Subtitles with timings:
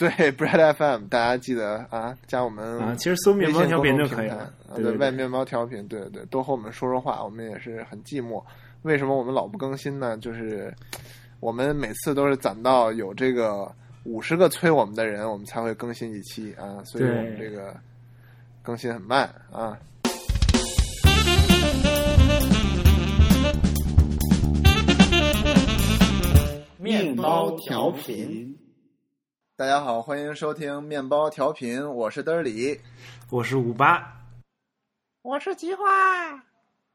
[0.00, 4.50] 对 Bread FM，大家记得啊，加我们啊，其实搜面包调频就可以了。
[4.74, 8.42] 对对，外面包调频，对对对，多和我们说说话，我们也是很寂寞。
[8.80, 10.16] 为什么我们老不更新呢？
[10.16, 10.74] 就是
[11.38, 13.70] 我们每次都是攒到有这个
[14.04, 17.76] 五十个催我们的人，我们才会更新一期啊，所以我们这个
[18.62, 19.76] 更新很慢啊。
[26.78, 28.56] 面包调频，
[29.60, 32.80] 大家好，欢迎收听面包调频，我是德里，
[33.28, 34.10] 我是五八，
[35.20, 35.84] 我是菊花，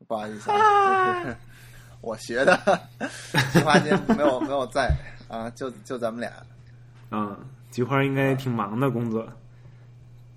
[0.08, 1.24] 不好意思啊。
[2.02, 2.58] 我学的，
[3.54, 4.92] 菊花今天没有 没有在
[5.30, 6.34] 啊，就就咱们俩。
[7.12, 7.38] 嗯，
[7.70, 9.32] 菊花应该挺忙的工作，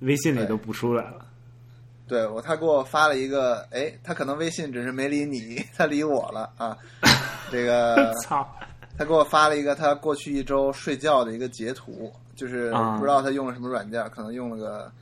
[0.01, 1.25] 微信里都不出来了。
[2.07, 6.77] 对我，他给我发了一个，哎，他可能微信只是没理你，他理我了啊。
[7.51, 8.47] 这个，操！
[8.99, 14.93] 他给我发了一个他过去一周睡觉的一个截图，就是不知道他用了什么软件，可能用了个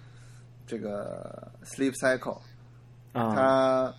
[0.67, 2.39] 这个 Sleep Cycle，
[3.13, 3.93] 他。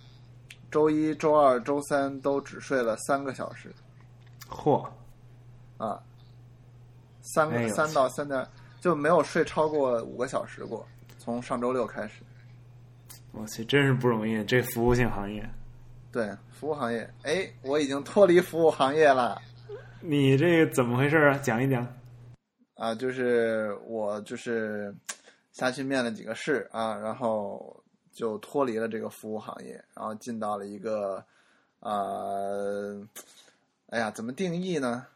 [0.70, 3.74] 周一、周二、周三都只睡了三个小时，
[4.50, 4.86] 嚯！
[5.78, 5.98] 啊，
[7.22, 8.46] 三个三到三点
[8.78, 10.86] 就没有睡超过五个小时过，
[11.18, 12.20] 从上周六开始。
[13.32, 15.42] 我去，真是不容易，这服务性行业。
[16.12, 19.40] 对，服务行业，哎，我已经脱离服务行业了。
[20.00, 21.38] 你这怎么回事啊？
[21.42, 21.86] 讲一讲。
[22.74, 24.94] 啊，就是我就是
[25.52, 27.74] 下去面了几个试啊，然后。
[28.10, 31.24] 就脱离了这个服务行业，然后进到了一个，
[31.78, 33.00] 呃，
[33.90, 35.06] 哎呀，怎么定义呢？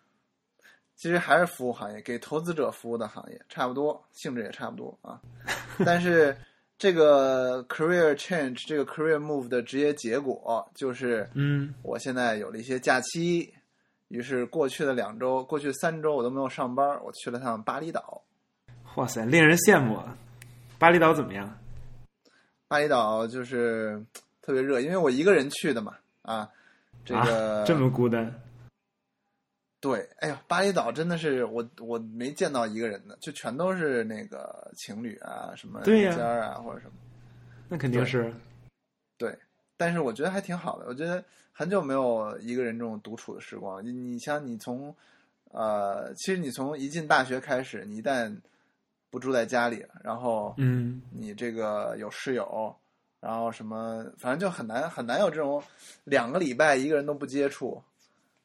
[0.94, 5.20] 其实还是服务行业，给投资者服务的行业，差不多，性质也差不多啊。
[5.84, 6.36] 但是
[6.78, 13.52] 这个 career change，这个 career move 的直接结果就是，嗯，我现在有了一些假期，
[14.12, 18.22] 于是过去的两周，过去三周我都没有上班，我去了趟巴厘岛。
[18.96, 20.14] 哇塞，令人羡慕啊！
[20.78, 21.58] 巴厘岛怎么样？
[22.68, 24.04] 巴厘岛就是
[24.42, 26.46] 特别热，因为我一个人去的嘛，啊，
[27.06, 28.30] 这个这么孤单。
[29.80, 36.92] 对，哎呀，巴厘岛真的是我我没见到一个人的，就全都是那个情侣啊，什么对家啊或者什么。
[37.66, 38.30] 那肯定是。
[39.16, 39.34] 对，
[39.78, 40.84] 但是我觉得还挺好的。
[40.86, 41.24] 我觉得
[41.62, 43.86] 很久没有一个人这种独处的时光。
[43.86, 44.92] 你你像你从
[45.52, 48.36] 呃，其实你从一进大学开始，你一旦
[49.10, 52.74] 不住在家里，然后，嗯，你这个有室友，
[53.20, 55.62] 然后什么，反正就很难很难有这种
[56.02, 57.80] 两个礼拜一个人都不接触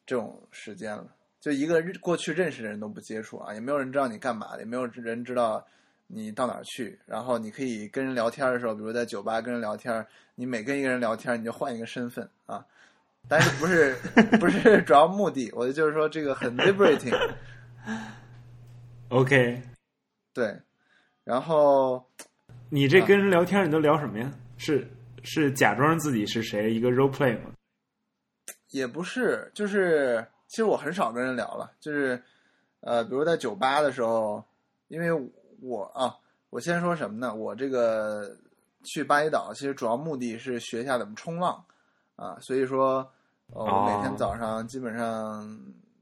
[0.06, 1.04] 这种时间了。
[1.40, 5.66] 就一个过去认识的人都不接触啊，也没有人知道你干嘛的，也没有人知道
[6.06, 6.96] 你到哪儿去。
[7.04, 10.06] 然后你可以跟人聊天的时候，比如在酒吧跟人聊天，
[10.36, 12.64] 你每跟一个人聊天，你就换一个身份啊。
[13.28, 13.94] 但是不是
[14.38, 17.14] 不是主要目的，我就是说这个很 liberating。
[19.08, 19.62] OK。
[20.32, 20.56] 对，
[21.24, 22.04] 然后
[22.70, 24.32] 你这跟人聊天，你都聊什么呀？
[24.56, 24.88] 是
[25.22, 27.50] 是假装自己是谁，一个 role play 吗？
[28.70, 32.22] 也不是，就是其实我很少跟人聊了，就是
[32.80, 34.44] 呃，比如在酒吧的时候，
[34.88, 35.10] 因为
[35.60, 36.14] 我啊，
[36.50, 37.34] 我先说什么呢？
[37.34, 38.36] 我这个
[38.84, 41.64] 去巴厘岛，其实主要目的是学一下怎么冲浪
[42.16, 43.10] 啊，所以说
[43.52, 45.58] 我每天早上基本上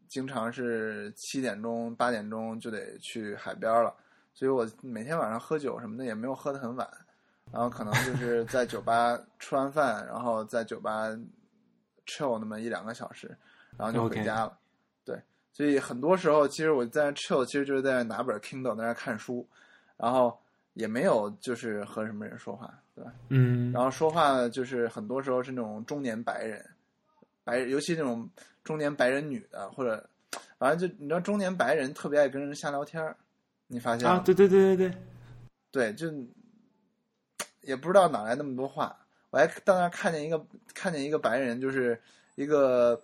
[0.09, 3.95] 经常是七点钟、八点钟就得去海边了。
[4.35, 6.87] 所以我每天晚上喝酒什么的也没有喝得很晚，
[7.51, 11.09] 然后可能就是在酒吧吃完饭，然后在酒吧
[12.07, 13.35] chill 那么一两个小时，
[13.79, 14.59] 然后就回家了。
[15.07, 15.19] 对，
[15.53, 19.49] 所以很多时候其实我在 chill，其实就是在拿本 Kindle 在那看书，
[19.97, 20.39] 然后
[20.75, 23.13] 也没有就是和什么人说话，对吧？
[23.31, 23.73] 嗯。
[23.73, 26.63] 然后说话就是很多时候是那种中年白人，
[27.47, 28.29] 白尤其那种
[28.65, 30.05] 中年白人女的，或者
[30.59, 33.17] 反正就你知道中年白人特别爱跟人瞎聊天儿。
[33.69, 34.21] 你发现啊？
[34.25, 34.99] 对对对对对，
[35.71, 36.13] 对，就
[37.63, 38.97] 也不知道哪来那么多话。
[39.31, 42.01] 我还到那看见一个，看见一个白人，就是
[42.35, 43.01] 一个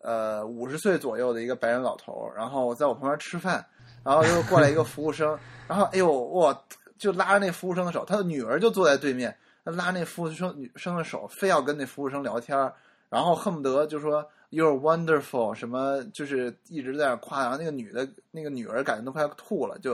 [0.00, 3.64] 呃五十岁左右的一个白人老头，然后在我旁边吃饭，
[4.04, 6.64] 然后又过来一个服务生，然后哎呦我
[6.96, 12.56] 就拉着那服务生的手，他的女儿就坐在对面，他拉那服务生女生的手，非要跟那服务生聊天，
[13.08, 14.28] 然后恨不得就说。
[14.50, 19.92] You're wonderful，什么就是一直在那夸，然后那个女的，那个女儿感觉都快吐了，就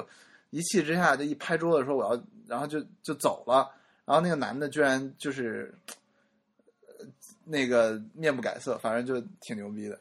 [0.50, 3.68] 一气之下就一拍桌子说我要，然后就就走了。
[4.04, 5.74] 然后那个男的居然就是
[7.42, 9.98] 那个面不改色，反正就挺牛逼的。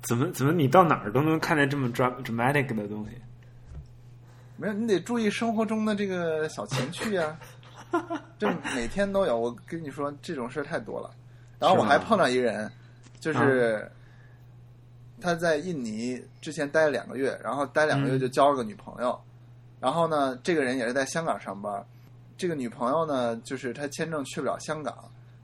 [0.00, 3.20] 怎么怎么你到哪儿都能看见这么 dramatic 的东西？
[4.56, 7.38] 没有，你得注意生活中的这个小情趣啊。
[8.38, 11.10] 这 每天都有，我跟你说这种事儿太多了。
[11.58, 12.70] 然后我还碰到一个人。
[13.18, 13.90] 就是
[15.20, 19.18] 他在印尼之前待了两个月，然后待两个月就交了个女朋友，
[19.80, 21.84] 然后呢，这个人也是在香港上班，
[22.36, 24.94] 这个女朋友呢，就是他签证去不了香港，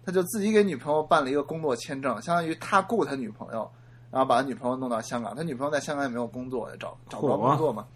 [0.04, 3.68] 他就自己给女朋友办了一个工作签证，相当于他雇他女朋友，
[4.12, 7.88] 然后把他女朋友弄到香港，他女朋友在香港也没有工作，找找不着工作嘛，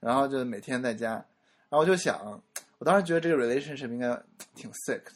[0.00, 2.40] 然后就每天在家，然后我就想，
[2.78, 4.18] 我当时觉得这个 relationship 应该
[4.54, 5.12] 挺 sick 的，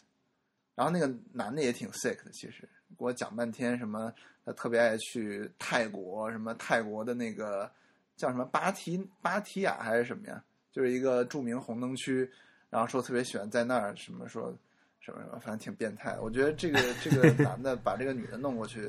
[0.78, 2.60] 然后那个男的也挺 sick 的，其实
[2.96, 4.12] 给我讲半天什么，
[4.44, 7.68] 他特别爱去泰国，什么泰国的那个
[8.16, 10.40] 叫什么芭提芭提雅还是什么呀？
[10.70, 12.30] 就是一个著名红灯区，
[12.70, 14.56] 然后说特别喜欢在那儿什么说
[15.00, 16.22] 什么什么，反正挺变态的。
[16.22, 18.88] 我觉得这个这个 男的把这个女的弄过去，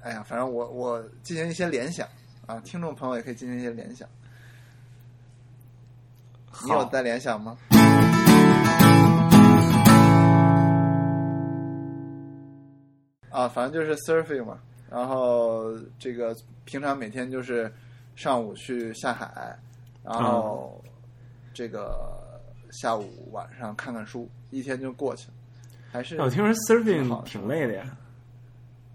[0.00, 2.08] 哎呀，反正我我进行一些联想
[2.46, 4.08] 啊，听众朋友也可以进行一些联想。
[6.64, 7.58] 你有在联想吗？
[13.32, 17.72] 啊，反正就是 surfing 嘛，然后这个平常每天就是
[18.14, 19.58] 上午去下海，
[20.04, 20.78] 然后
[21.54, 22.40] 这个
[22.70, 25.34] 下午晚上看看书，一天就过去了。
[25.90, 27.96] 还是我听说 surfing 挺累的呀。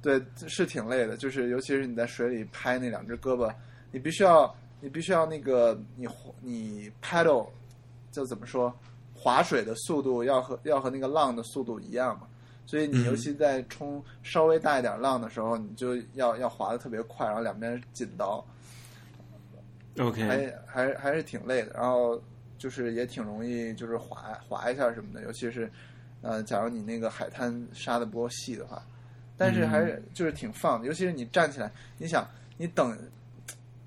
[0.01, 3.51] 对，是挺累的，就是尤其是你在水里拍那两只胳膊，
[3.92, 6.07] 你必须要你必须要那个你
[6.42, 7.48] 你 paddle
[8.12, 8.74] 就怎么说
[9.13, 12.28] 划水的速度要和要和那个浪的速度一样嘛。
[12.68, 18.46] 所以你尤其在冲稍微大一点浪的时候，你就要要滑的特别快，然后两边紧刀。
[19.98, 22.22] OK，还还还是挺累的，然后
[22.58, 25.72] 就是也挺容易就是滑滑一下什么的，尤其是
[26.22, 28.84] 呃，假如你那个海滩沙的不够细的话，
[29.38, 32.28] 但是还是就是挺放的，尤其是你站起来，你想
[32.58, 32.96] 你等，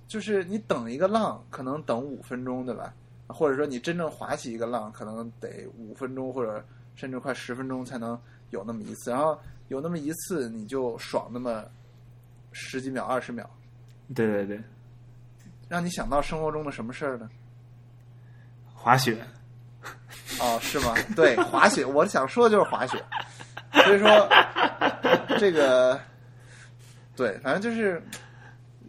[0.09, 2.95] 就是你等一个浪可能等五分钟对吧？
[3.27, 6.65] 或者说你真正划起一个浪，可能得五分钟或者
[6.97, 8.19] 甚至快十分钟才能。
[8.51, 9.39] 有那么一次，然后
[9.69, 11.65] 有那么一次，你就爽那么
[12.53, 13.49] 十几秒、二十秒。
[14.15, 14.61] 对对对，
[15.69, 17.29] 让你想到生活中的什么事儿呢？
[18.75, 19.17] 滑雪。
[20.41, 20.95] 哦，是吗？
[21.15, 23.03] 对， 滑雪，我想说的就是滑雪。
[23.85, 24.29] 所以说，
[25.39, 26.01] 这个，
[27.15, 28.03] 对，反正就是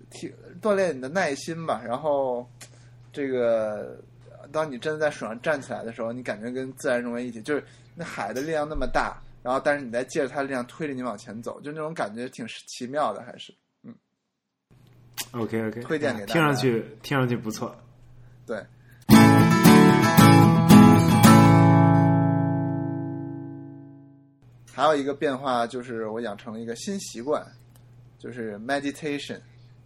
[0.09, 1.81] 挺锻炼你的耐心吧。
[1.85, 2.49] 然后，
[3.13, 3.99] 这个，
[4.51, 9.21] 当你真的在水上站起来的时候，你感觉跟自然融为一体，就是那海的力量那么大。
[9.43, 13.51] 然后，但是你再借着它的力量推着你往前走，就那种感觉挺奇妙的，还是
[13.83, 13.95] 嗯。
[15.31, 16.33] OK OK，推荐给大家。
[16.33, 17.75] 听上去听上去不错。
[18.45, 18.63] 对。
[24.73, 27.45] 还有一个变化就是，我养成了一个新习惯，
[28.17, 29.39] 就是 meditation。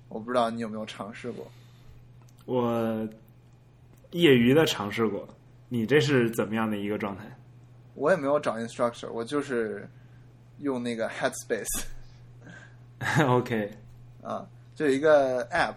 [0.10, 1.52] 我不知道你有没有尝试过？
[2.46, 3.08] 我
[4.12, 5.28] 业余的尝试过。
[5.68, 7.35] 你这是怎么样的一个状态？
[7.96, 9.90] 我也没有找 instructor，我就是
[10.60, 11.86] 用那个 Headspace。
[13.28, 13.72] OK，
[14.22, 15.76] 啊，就有一个 app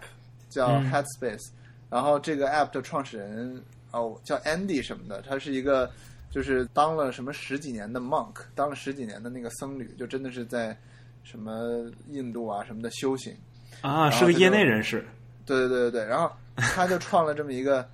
[0.49, 1.49] 叫嗯 Headspace，、
[1.89, 3.61] 然后这个 app 的创始人
[3.91, 5.91] 哦叫 Andy 什么的，他是一个
[6.29, 10.77] 就是当了什么十几年的 monk，当了十几年的那个僧侣，就真的是在
[11.23, 13.35] 什么印度啊什么的修行。
[13.81, 15.05] 啊，是个业内人士。
[15.45, 17.87] 对对对对对，然后他就创了这么一个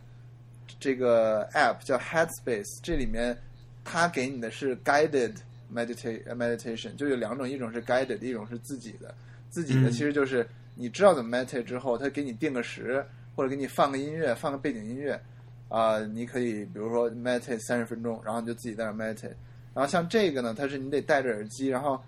[0.80, 3.38] 这个 app 叫 Headspace，这里面
[3.86, 5.34] 他给你的是 guided
[5.74, 9.16] meditate meditation，就有两种，一种是 guided，一种是自己的。
[9.50, 10.46] 自己的嗯其实就是
[10.76, 13.06] 你知道怎么 meditate 之后，他给你定个时，
[13.36, 15.18] 或者给你放个音乐，放个背景音乐，
[15.70, 19.32] 啊、你可以比如说 meditate 三十分钟，然后你就自己在那 meditate。
[19.74, 22.02] 然后像这个呢，它是你得戴着耳机，然后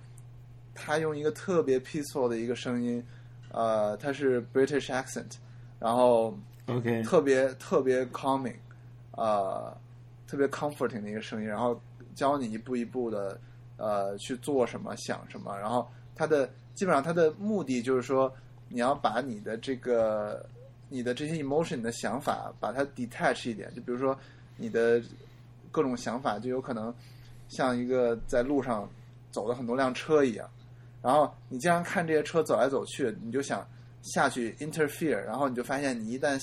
[0.74, 3.03] 他用一个特别 peaceful 的一个声音，
[3.51, 5.31] 呃，它是 British accent，
[5.79, 8.55] 然后 OK，特别特别 calming，
[9.12, 9.75] 呃，
[10.27, 11.79] 特别 comforting 的一个声音，然后
[12.13, 13.39] 教你一步一步的
[13.77, 18.31] 呃去做什么、想什么，然后它的基本上它的目的就是说，
[18.67, 20.46] 你要把你的这个
[20.89, 24.17] 你的这些 emotion 的想法把它 detach 一点，就比如说
[24.57, 25.01] 你的
[25.72, 26.93] 各种想法就有可能
[27.48, 28.89] 像一个在路上
[29.31, 30.50] 走了很多辆车一样，
[31.01, 33.65] 然后你经常看这些车走来走去，你就想
[34.01, 36.39] 下去 interfere，然后你就发现你一旦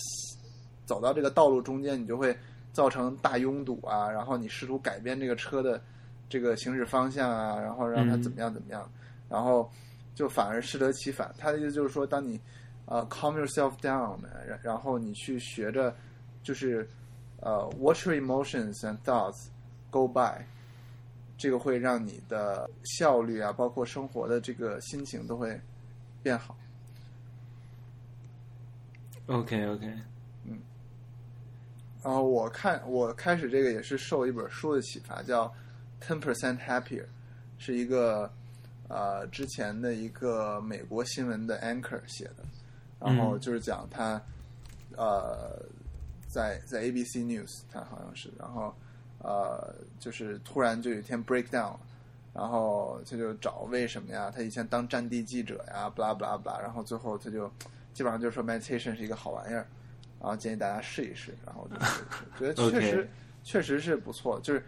[0.87, 2.37] 走到这个道路中间，你就会
[2.75, 5.81] 造成大拥堵啊，然后你试图改变这个车的
[6.28, 8.87] 这个行驶方向啊，然后让它怎么样怎么样，
[9.31, 9.71] 然后
[10.14, 11.33] 就反而适得其反。
[11.38, 12.38] 他的意思就是说，当你
[12.87, 15.95] 呃 calm yourself down，然然后你去学着
[16.43, 16.87] 就是
[17.40, 19.47] 呃 watch your emotions and thoughts
[19.90, 20.45] go by，
[21.38, 25.61] 这个会让你的效率啊，包括生活的这个心情都会
[26.23, 26.57] 变好。
[29.26, 29.99] OK OK，
[32.05, 35.47] 然后我看我开始这个也是受一本书的启发，叫
[36.07, 37.03] 《Ten Percent Happier》，
[37.57, 38.31] 是一个
[38.89, 42.45] 呃之前的一个美国新闻的 anchor 写的，
[43.01, 44.21] 然后就是讲他
[44.99, 45.59] 呃
[46.29, 48.75] 在在 ABC News，他好像是，然后
[49.21, 51.81] 呃，就是突然就有一天 break down 了，
[52.35, 54.31] 然后他就找为什么呀？
[54.31, 57.51] 他以前当战地记者呀，blah blah blah，然后最后他就
[57.95, 59.67] 基本上就说 meditation 是一个好玩意儿，
[60.25, 63.09] 然后建议大家试一试，然后就试一试，觉得确实
[63.43, 64.64] 确实是不错，就是。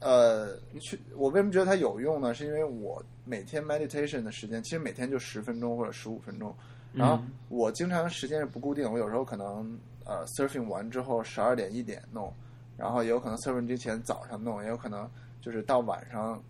[0.00, 2.32] 呃，去我为什么觉得它有用呢？
[2.32, 6.54] 是因为我每天 meditation 的时间其实每天就十分钟或者十五分钟，
[6.92, 12.32] 然后嗯我经常时间是不固定，我有时候可能呃 surfing 完之后十二点一点弄，
[12.76, 15.10] 然后也有可能 surfing 之前早上弄，也有可能
[15.40, 16.40] 就是到晚上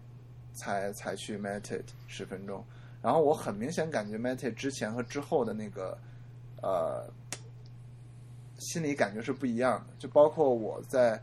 [0.52, 2.62] 才才去 meditate 十分钟。
[3.00, 5.96] 然后我很明显感觉 meditate 之前和之后的那个
[6.60, 7.10] 呃
[8.58, 11.20] 心理感觉是不一样的，就包括我在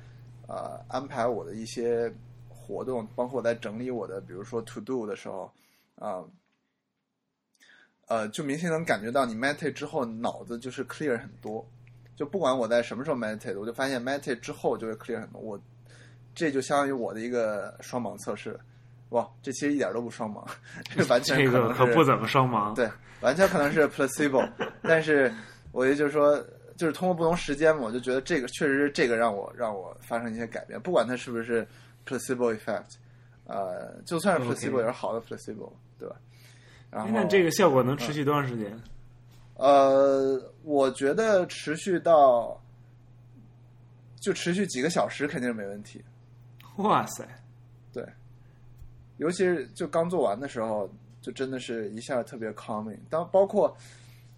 [0.47, 2.11] 呃安排我的一些
[2.49, 5.51] 活动，包括我在整理我的比如说 to do 的时候
[5.95, 6.23] 啊。
[8.07, 11.67] 呃，就明显能感觉到你 meditate 之后脑子就是 clear 很多，
[12.15, 15.41] 就不管我在什么时候 meditate，我就发现 meditate 之后就会 clear 很多。
[15.41, 15.59] 我
[16.35, 18.59] 这就相当于我的一个双盲测试，
[19.09, 20.47] 哇，这其实一点都不双盲，
[20.95, 22.75] 这完全这可可不怎么双盲。
[22.75, 22.87] 对，
[23.21, 24.47] 完全可能是 placebo，
[24.83, 25.33] 但是
[25.71, 26.37] 我也就是说，
[26.75, 31.65] 就是通过不同时间嘛，我就觉得这个确实是这个让我让我发生一些改变，不管它是不是
[32.05, 32.95] placebo effect，
[33.45, 36.15] 呃，就算是 placebo 也是好的 placebo，对吧？
[36.91, 38.77] 然后这个效果能持续多长时间？
[39.55, 42.61] 呃，我觉得持续到
[44.19, 46.03] 就持续几个小时肯定是没问题，
[46.77, 47.25] 哇塞，
[47.93, 48.05] 对，
[49.17, 50.89] 尤其是就刚做完的时候，
[51.21, 52.99] 就真的是一下特别 calming。
[53.09, 53.75] 当包括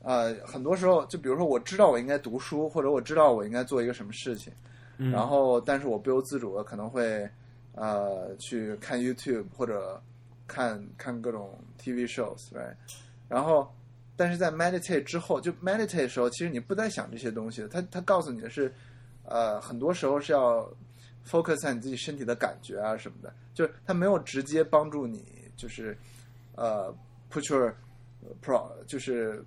[0.07, 4.53] 呃，很多时候，就比如说我知道我应该读书，或者我知道我应该做一个什么事情，
[4.99, 7.29] 嗯、然后但是我不由自主的可能会
[7.75, 10.01] 呃去看 YouTube 或者
[10.47, 12.73] 看看各种 TV shows，right？
[13.27, 13.69] 然后
[14.15, 18.73] 但是在 meditate 之后，就 meditate 的时候，其实你不再想这些东西了，它它告诉你的是，
[19.25, 20.65] 呃，很多时候是要
[21.29, 25.25] focus 在你自己身体的感觉啊什么的，就是它没有直接帮助你，
[25.57, 25.97] 就是
[26.55, 26.95] 呃
[27.29, 27.73] put your
[28.41, 29.43] pro 就是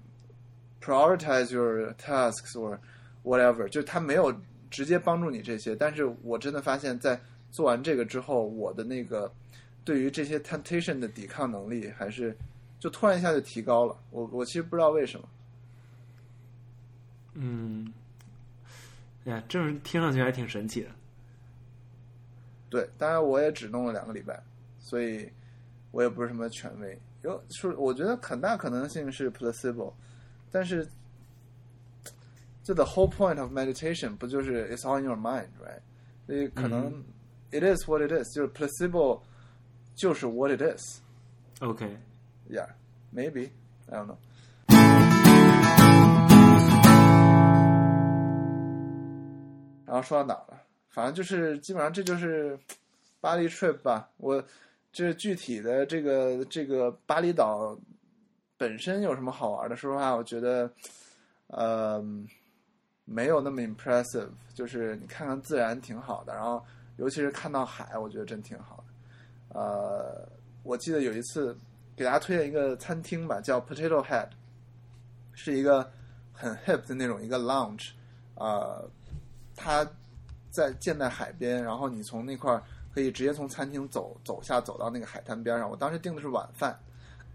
[0.81, 2.79] prioritize your tasks or
[3.23, 4.35] whatever，就是它没有
[4.71, 7.21] 直接帮助你这些，但是我真的发现，在
[7.51, 9.33] 做完这个之后，我的那个
[9.85, 12.37] 对于这些 temptation 的抵抗能力还是
[12.79, 13.97] 就突然一下就提高了。
[14.11, 15.29] 我我其实不知道为什么。
[17.35, 17.93] 嗯，
[19.25, 20.89] 哎呀，这听上去还挺神奇的。
[22.69, 24.41] 对，当然我也只弄了两个礼拜，
[24.79, 25.29] 所以
[25.91, 26.99] 我也不是什么权威。
[27.23, 29.93] 有是我觉得很大可能性是 placebo，
[30.52, 30.88] 但是
[32.64, 35.82] 就 the whole point of meditation 不就是 it's all in your mind，right？
[36.26, 37.04] 所以可能、嗯
[37.52, 39.22] it is what it is，就是 placebo
[39.96, 41.00] 就是 what it is。
[41.62, 41.98] OK，
[42.50, 42.70] Yeah,
[43.14, 43.50] maybe.
[43.88, 44.18] I don't know.
[49.86, 50.62] 然后说到哪儿了？
[50.90, 52.60] 反正就是基本上这就是
[53.22, 54.10] 巴黎 trip 吧。
[54.18, 54.44] 我
[54.92, 57.78] 这具体的这个这个巴厘岛
[58.61, 59.75] 本身有什么好玩的？
[59.75, 60.71] 说实话，我觉得
[61.47, 62.05] 呃
[63.07, 64.29] 没有那么 impressive。
[64.53, 66.63] 就是你看看自然挺好的，然后
[66.97, 69.59] 尤其是看到海，我觉得真挺好的。
[69.59, 70.29] 呃，
[70.63, 71.57] 我记得有一次
[71.97, 74.29] 给大家推荐一个餐厅吧，叫 Potato Head，
[75.33, 75.91] 是一个
[76.31, 77.93] 很 hip 的那种一个 lounge，
[78.35, 78.87] 呃，
[79.57, 79.89] 它
[80.51, 82.63] 在建在海边，然后你从那块
[82.93, 85.71] 可以直接从餐厅走走下走到那个海滩边上。
[85.71, 86.79] 我当时订的是晚饭，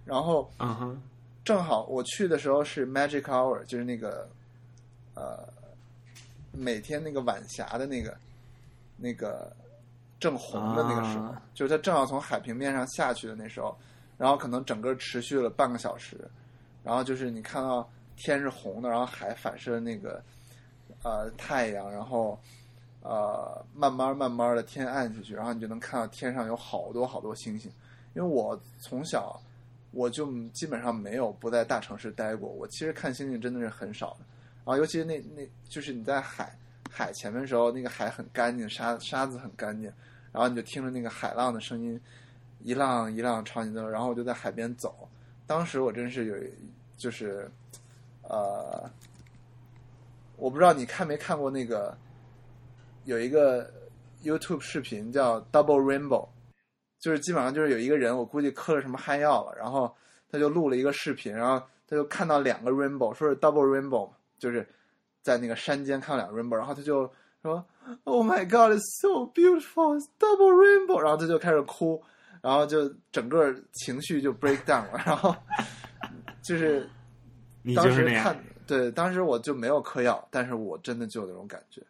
[0.05, 1.01] 然后嗯哼，
[1.45, 4.27] 正好我去的时候是 Magic Hour，就是那个
[5.13, 5.47] 呃
[6.51, 8.17] 每天那个晚霞的那个
[8.97, 9.55] 那个
[10.19, 13.77] 正红的那个时候，啊就是它正好从海平面上下去的那时候，
[14.17, 16.17] 然后可能整个持续了半个小时，
[16.83, 20.19] 然后就是你看到天是红的，然后海反射那个
[21.03, 22.39] 呃太阳，然后
[23.03, 27.71] 呃慢慢慢慢的天暗下去，然后你就能看到天上有好多好多星星。
[28.15, 29.39] 因为我从小
[29.95, 34.25] 我就基本上没有不在大城市待过，我其实看星星真的是很少的。
[34.65, 36.53] 然后尤其是那那就是你在海
[36.91, 39.89] 海前面的时候，那个海很干净，沙沙子很干净，
[40.33, 41.99] 然后你就听着那个海浪的声音，
[42.61, 45.07] 一浪一浪朝你走，然后我就在海边走。
[45.47, 46.35] 当时我真是有
[46.97, 47.49] 就是
[48.23, 48.89] 呃，
[50.35, 51.97] 我不知道你看没看过那个
[53.05, 53.71] 有一个
[54.23, 56.27] YouTube 视频叫 Double Rainbow，
[57.05, 59.95] 就是基本上就是有一个人，我估计嗑了什么嗨药了，然后
[60.27, 64.09] 他就录了一个视频，然后他就看到两个 rainbow，说是 double rainbow，
[64.39, 64.67] 就是
[65.21, 67.07] 在那个山间看到两个 rainbow，然后他就
[67.43, 67.63] 说
[68.05, 72.01] Oh my God, it's so beautiful, it's double rainbow，然后他就开始哭，
[72.41, 75.35] 然后就整个情绪就 break down 了，然后
[76.41, 76.89] 就是
[77.61, 81.83] 你当就是那样时看，对，当时我就没有嗑药，但是我真的就有那种感觉，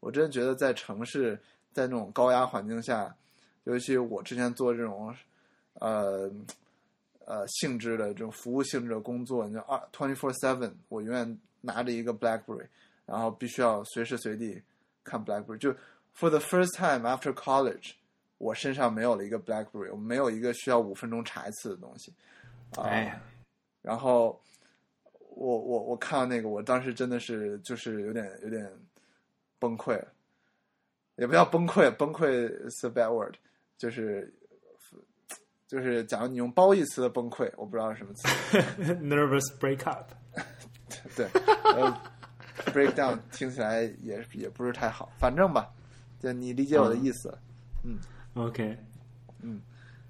[0.00, 1.38] 我真的觉得在城市，
[1.74, 3.14] 在那种高压环境下，
[3.64, 5.14] 尤其我之前做这种，
[5.74, 6.30] 呃，
[7.24, 12.66] 呃性质的这种服务性质的工作，你就二 twenty four seven，我永远拿着一个 BlackBerry，
[13.06, 14.60] 然后必须要随时随地
[15.04, 15.70] 看 BlackBerry，就
[16.16, 17.92] for the first time after college，
[18.38, 22.12] 我身上没有了一个 BlackBerry，我没有一个需要五分钟查一次的东西，
[22.76, 23.22] 啊、哎呀，
[23.80, 24.42] 然后
[25.30, 28.70] 我我我看到那个，我当时真的是就是有点有点
[29.58, 30.08] 崩溃了，
[31.16, 33.34] 也不叫崩溃，崩溃 is a bad word，
[33.82, 34.32] 就是
[35.66, 38.28] 就是假如你用褒义词的崩溃，我不知道是什么词，
[39.02, 40.04] nervous breakup。
[41.16, 41.26] 对，
[41.64, 42.00] 呃
[42.66, 45.68] ，breakdown 听起来也也不是太好，反正吧，
[46.20, 47.36] 就你理解我的意思
[47.82, 47.98] 嗯
[48.34, 48.78] OK，
[49.40, 49.60] 嗯，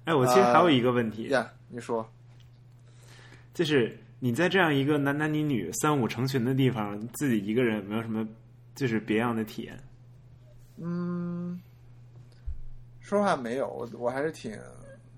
[0.05, 2.07] 哎，我其实还有一个问题，呀你说，
[3.55, 8.27] 就是你在这样一个男男女女三五成群的地方，自己一个人有没有什么
[8.75, 9.79] 就是别样的体验？
[10.77, 11.59] 嗯，
[13.13, 14.59] 说实话没有，我我还是挺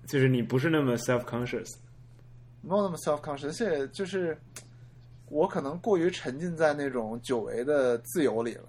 [0.06, 1.76] 就是你不是那么 self conscious。
[2.60, 4.36] 没有那么 self conscious，而且就是
[5.30, 8.68] 我可能过于沉浸在那种久违的自由里了，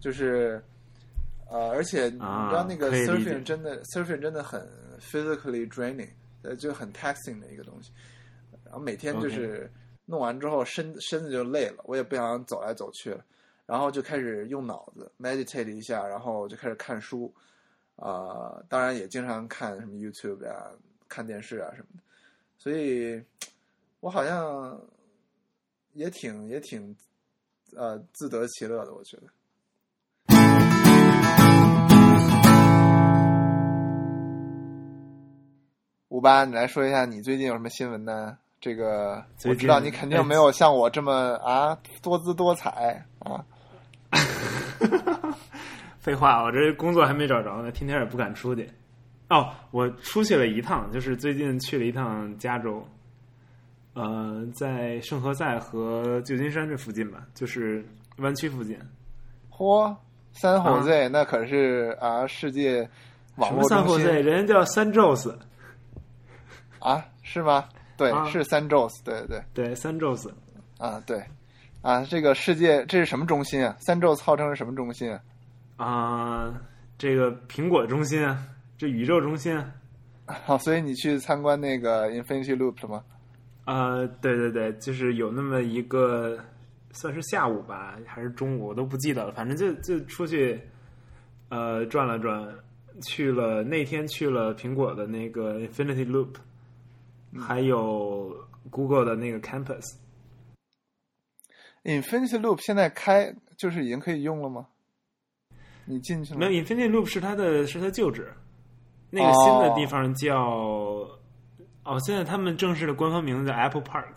[0.00, 0.60] 就是
[1.48, 6.10] 呃，而且你知啊道那个 surfing 真的 surfing 真的很 physically draining，
[6.42, 7.92] 呃，就很 taxing 的一个东西，
[8.64, 9.70] 然后每天就是
[10.06, 13.24] 弄完之后身身子就累了，我也不想走来走去了，
[13.64, 17.32] 然后就开始用脑子 meditate 一下，然后就开始看书，
[18.00, 20.70] 啊、当然也经常看什么 YouTube 呀、
[21.06, 22.02] 看电视啊什么的。
[22.56, 23.22] 所以，
[24.00, 24.80] 我好像
[25.92, 26.96] 也挺也挺
[27.76, 29.24] 呃自得其乐的，我觉得。
[36.08, 38.36] 五八，你来说一下你最近有什么新闻呢？
[38.60, 43.44] 这个我知道你肯定没有像我这么啊多姿多彩啊。
[46.00, 48.66] 废话，我这工作还没找着呢，天天也不敢出去。
[49.28, 52.82] 哦，我出去了一趟，就是最近去了一趟加州，
[53.92, 57.84] 呃，在圣何塞和旧金山这附近吧，就是
[58.16, 58.76] 湾区附近。
[59.50, 59.94] 嚯，
[60.32, 62.88] 三火 Z、那可是啊世界
[63.36, 64.20] 网络三后塞？
[64.20, 65.32] 人家叫三 Joes，
[66.78, 67.68] 啊，是吗？
[67.96, 70.28] 对，啊是三 Joes，对对对，三 Joes。
[70.78, 71.22] 啊，对
[71.82, 73.76] 啊，这个世界这是什么中心啊？
[73.78, 75.20] 三 Joes 号称是什么中心啊？
[75.82, 76.60] 啊、
[76.98, 78.38] 这个苹果中心啊，
[78.76, 79.72] 这宇宙中心啊，
[80.44, 83.04] 好、所以你去参观那个 Infinity Loop 了吗？
[83.64, 86.38] 呃，对对对，就是有那么一个，
[86.92, 89.32] 算是下午吧，还是中午，我都不记得了。
[89.32, 90.60] 反正就就出去，
[91.48, 92.46] 呃，转了转，
[93.00, 96.34] 去了那天去了苹果的那个 Infinity Loop，
[97.40, 98.36] 还有
[98.68, 99.94] Google 的那个 Campus。
[101.84, 104.66] Infinity Loop 现在开就是已经可以用了吗？
[105.90, 106.38] 你进去了？
[106.38, 108.32] 没有 Infinity Loop 是它的是它旧址，
[109.10, 110.38] 那个新的地方叫
[111.84, 114.14] 哦现在他们正式的官方名字叫 Apple Park。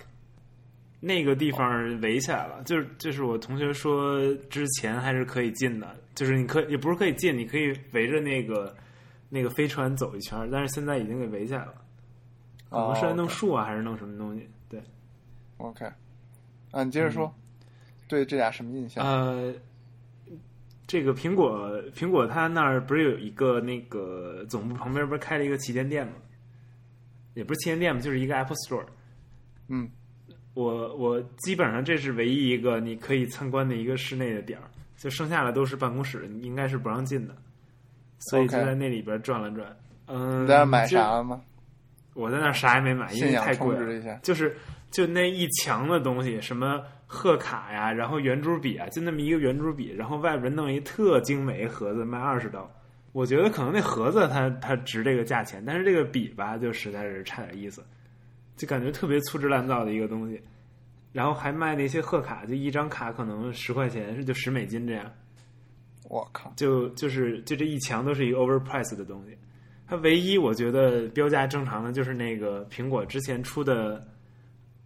[1.06, 8.74] 那个地方围起来了，就是就是我同学说之前还是可以进的，就是你可以也不是可以进，你可以围着那个
[9.28, 11.74] 那个飞船走一圈，但是现在已经给围起来了，
[12.70, 14.50] 可能是在弄哦树啊，还是弄什么东西？
[14.70, 14.82] 对
[15.58, 15.86] ，OK，
[16.72, 17.36] 啊，你接着说，
[18.08, 19.06] 对这俩什么印象？
[19.06, 19.54] 呃，
[20.86, 26.13] 这个苹果苹果它那儿不是有一个那个总部旁边不是开了一个旗舰店吗？
[27.34, 28.86] 也不是旗舰店嘛，就是一个 Apple Store。
[29.69, 29.89] 嗯，
[30.54, 34.65] 我我基本上这是唯一一个你可以参观的一个室内的点儿，
[34.98, 37.36] 就剩下的都是办公室，你应该是不让进的。
[38.19, 39.76] 所以就在那里边转了转。
[40.08, 41.41] 嗯，你在那买就啥了吗？
[42.13, 44.19] 我在那啥也没买，因为太贵了。
[44.22, 44.56] 就是
[44.91, 52.67] 就那一墙的东西，什么贺卡呀，然后圆珠笔啊，就那么一个圆珠笔，然后外边弄一特精美一盒子，卖二十刀。
[53.12, 57.84] 我觉得可能那盒子它它值这个价钱，但是这个笔吧，就实在是差点意思，
[58.58, 60.41] 就感觉特别粗制滥造的一个东西。
[61.12, 65.06] 然后还卖那些贺卡，就一张卡可能十块钱，就十美金这样。
[66.10, 69.38] 我靠，就就是就这一墙都是一个 overpriced 的东西。
[69.86, 74.04] 它唯一我觉得标价正常的就是那个苹果之前出的，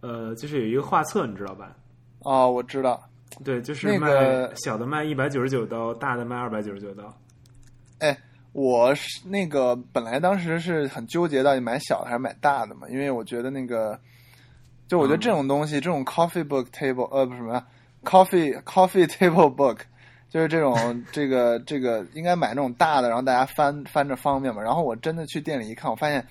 [0.00, 1.74] 呃，就是有一个画册，你知道吧？
[2.20, 3.02] 哦，我知道。
[3.44, 7.14] 对，就是那卖、个小的卖一百九十九刀，大的卖二百九十九刀。
[7.98, 8.16] 哎，
[8.52, 13.98] 我是那个本来当时是很纠结到底买小的还是买大的嘛，因为我觉得那个，
[14.88, 17.62] 就我觉得嗯这种东西，这种 coffee book table 呃不是什么
[18.02, 19.78] coffee coffee table book，
[20.30, 24.60] 就是这种 这个这个应该买那种大的，然后大家翻翻着方便嘛。
[24.62, 26.26] 然后我真的去店里一看，我发现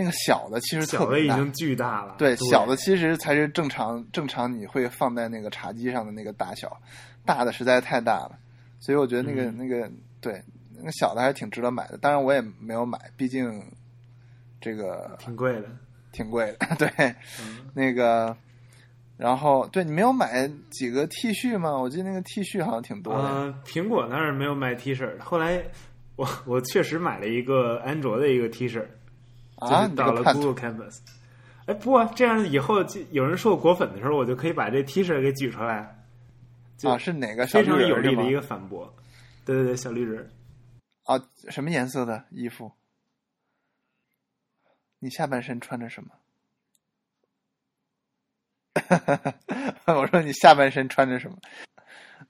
[0.00, 2.14] 那个小的其实特小的别，已经巨大了。
[2.16, 6.74] 对，小的其实才是正常正常你会放在那个茶几上的那个大小，
[7.26, 8.38] 大的实在太大了，
[8.78, 9.90] 所以我觉得那个、嗯那个
[10.22, 10.42] 对
[10.74, 11.98] 那个小的还是挺值得买的。
[11.98, 13.62] 当然我也没有买，毕竟
[14.60, 15.68] 这个挺贵的。
[16.12, 16.66] 挺贵的。
[16.76, 16.88] 对，
[17.40, 18.36] 嗯，那个，
[19.16, 21.70] 然后对你没有买几个 T 恤吗？
[21.76, 23.22] 我记得那个 T 恤好像挺多的。
[23.22, 25.62] 呃，苹果那儿没有卖 T 恤，后来
[26.16, 28.84] 我我确实买了一个安卓的一个 T 恤，
[29.60, 30.98] 就啊，到了 Google Canvas，。
[31.66, 35.96] 哎，不啊，这样以后就有人说我果粉的时候，我就可以把这 T 恤给举出来，
[36.82, 38.92] 啊，是哪个小非常有力的一个反驳。
[39.44, 40.30] 对对对，小绿人，
[41.04, 42.72] 啊，什么颜色的衣服？
[44.98, 46.10] 你下半身穿着什么？
[49.86, 51.36] 我说你下半身穿着什么？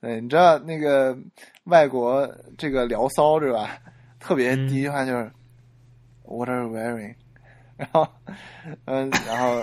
[0.01, 1.17] 对，你知道那个
[1.65, 3.79] 外国这个聊骚是吧？
[4.19, 5.31] 特别嗯第一句话就是
[6.31, 7.15] “What are you wearing？”
[7.77, 8.07] 然后，
[8.85, 9.63] 嗯，然后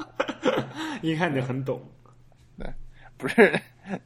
[1.02, 1.80] 一看就很懂。
[2.58, 2.72] 对
[3.16, 3.58] 不是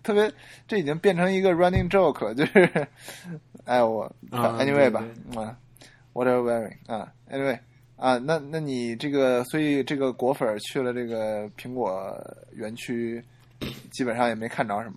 [0.02, 0.32] 特别，
[0.66, 2.88] 这已经变成一个 running joke 了，就是，
[3.64, 5.04] 哎，我、啊 anyway 对吧，
[5.36, 5.56] 啊
[6.12, 7.58] ，what are you wearing 啊，anyway
[7.96, 12.14] 啊，那那你这个，所以这个果粉儿去了这个苹果
[12.52, 13.22] 园区，
[13.90, 14.96] 基本上也没看着什么，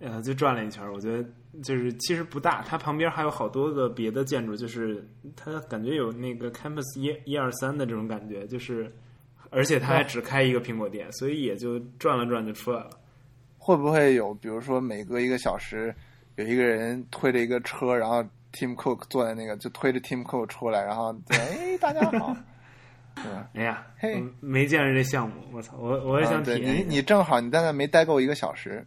[0.00, 1.24] 呃，就转了一圈儿，我觉得
[1.62, 8.90] 就是其实不大，它旁边还有好多个别的建筑，就是它感觉有那个 Campus 一一二三的这种感觉，就是
[9.50, 12.90] 而且它还只开一个苹果店，所以也就转了转就出来了。
[13.58, 15.94] 会不会有，比如说每隔一个小时
[16.36, 22.34] 有一个人推着一个车，然后 Tim Cook 坐在那个，就推着 Tim Cook 出来，然后对，哎，大家好，
[23.14, 23.50] 对吧？
[23.54, 26.84] 哎呀，嘿没见着这项目，我操，我我也想体验。
[26.88, 28.84] 你正好你在那没待够一个小时，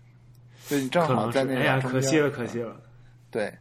[0.67, 2.75] 对你正好在那可惜了，可惜了。
[3.30, 3.54] 对，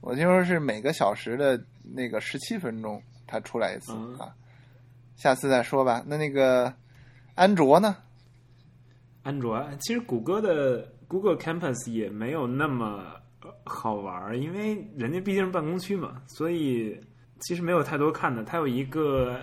[0.00, 4.34] 我听说是每个小时的那个十七分钟它出来一次、嗯啊，
[5.16, 6.02] 下次再说吧。
[6.06, 6.72] 那那个
[7.34, 7.96] 安卓呢？
[9.22, 13.04] 安卓其实谷歌的 Google Campus 也没有那么
[13.42, 16.98] 呃好玩儿，因为人家毕竟是办公区嘛，所以
[17.40, 18.42] 其实没有太多看的。
[18.42, 19.38] 它有一个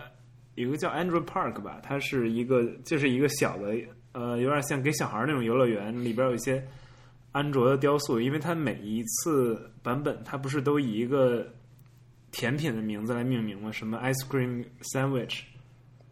[0.56, 3.76] 有一个叫 Android Park 吧，它是一个就是一个小的
[4.14, 6.64] 呃，有点像给小孩儿那种游乐园，里边有一些
[7.38, 11.48] 安卓的雕塑，因为它每一次版本它不是都以一个
[12.32, 13.72] 甜品的名字来命名吗？
[13.72, 15.42] 什么 ice cream sandwich。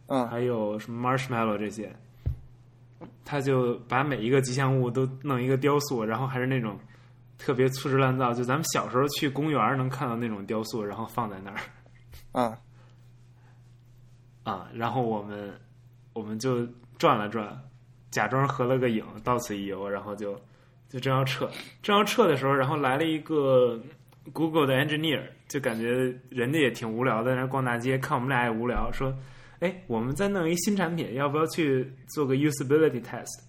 [0.07, 1.91] 嗯还有什么 marshmallow 这些，
[3.23, 6.79] 他就把每一个吉祥物都弄一个雕塑，然后还是那种
[7.39, 11.57] 特别粗制滥造，就咱们小时候去公园能看到那种雕塑，然后放在那儿
[12.33, 12.55] 嗯
[14.45, 15.59] 啊，然后我们
[16.13, 16.63] 我们就
[16.99, 17.59] 转了转，
[18.11, 20.39] 假装合了个影，到此一游，然后就
[20.89, 21.49] 就正要撤，
[21.81, 23.81] 正要撤的时候，然后来了一个
[24.33, 29.15] Google 的 engineer，就感觉人家也挺无聊的，在那逛大街，看我们俩也无聊，说。
[29.59, 33.41] 哎，我们再弄一新产品，要不要去做个 usability test？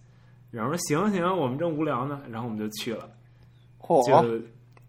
[0.52, 3.10] 然后说行行，我们正无聊呢，然后我们就去了，
[4.06, 4.40] 就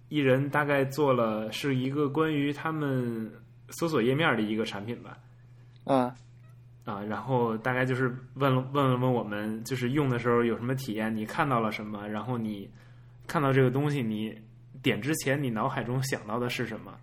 [0.10, 3.30] 一人大概做了是一个关于他们
[3.70, 5.18] 搜索页面的一个产品吧，
[5.86, 6.10] 嗯
[6.88, 12.70] 啊，然后大概就是问了问了问我们，就是用的时候有什么体验，你看到了什么，然后你
[13.28, 14.34] 看到这个东西，你
[14.82, 16.94] 点之前你脑海中想到的是什么？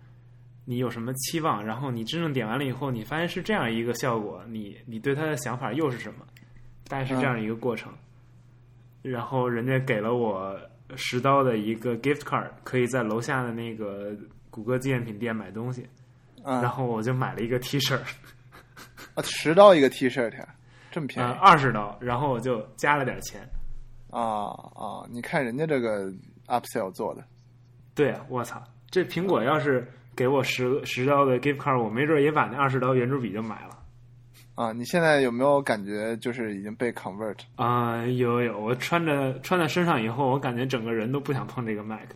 [0.65, 1.63] 你有什么期望？
[1.63, 6.25] 然后你真正点完了以后，你发现是这样一个效果，你你对它的想法又是什么？
[6.87, 7.93] 大概是这样一个过程。
[9.03, 10.59] 然后人家给了我
[10.95, 14.15] 十刀的一个 gift card，可以在楼下的那个
[14.49, 15.87] 谷歌纪念品店买东西。
[16.43, 17.99] 然嗯，后我就买了一个 T 恤，
[19.15, 20.31] 啊十刀一个 T 恤，
[20.91, 23.41] 这么便呃，宜二十刀，然后我就加了点钱。
[24.11, 25.03] 啊啊！
[25.09, 26.09] 你看人家这个
[26.47, 27.23] upsell 做的，
[27.93, 28.63] 对啊，我操！
[28.89, 33.77] 这苹果要是给我十十刀的 gift card，我没准也把那二十刀圆珠笔就买了。
[34.55, 37.39] 啊，你现在有没有感觉就是已经被 convert？
[37.55, 42.07] 啊、有有，我穿着穿在身上以后，我感觉整个人都不想碰这个 Mac。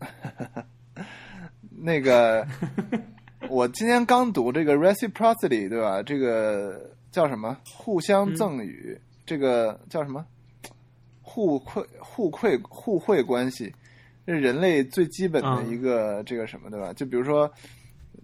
[1.70, 2.44] 那个，
[3.52, 6.02] 我今天刚读这个 reciprocity，对吧？
[6.02, 7.54] 这个叫什么？
[7.70, 10.24] 互相赠与，这个叫什么？
[11.20, 13.70] 互馈、互馈、互惠关系，
[14.26, 16.94] 是人类最基本的一个这个什么，对吧？
[16.94, 17.50] 就比如说，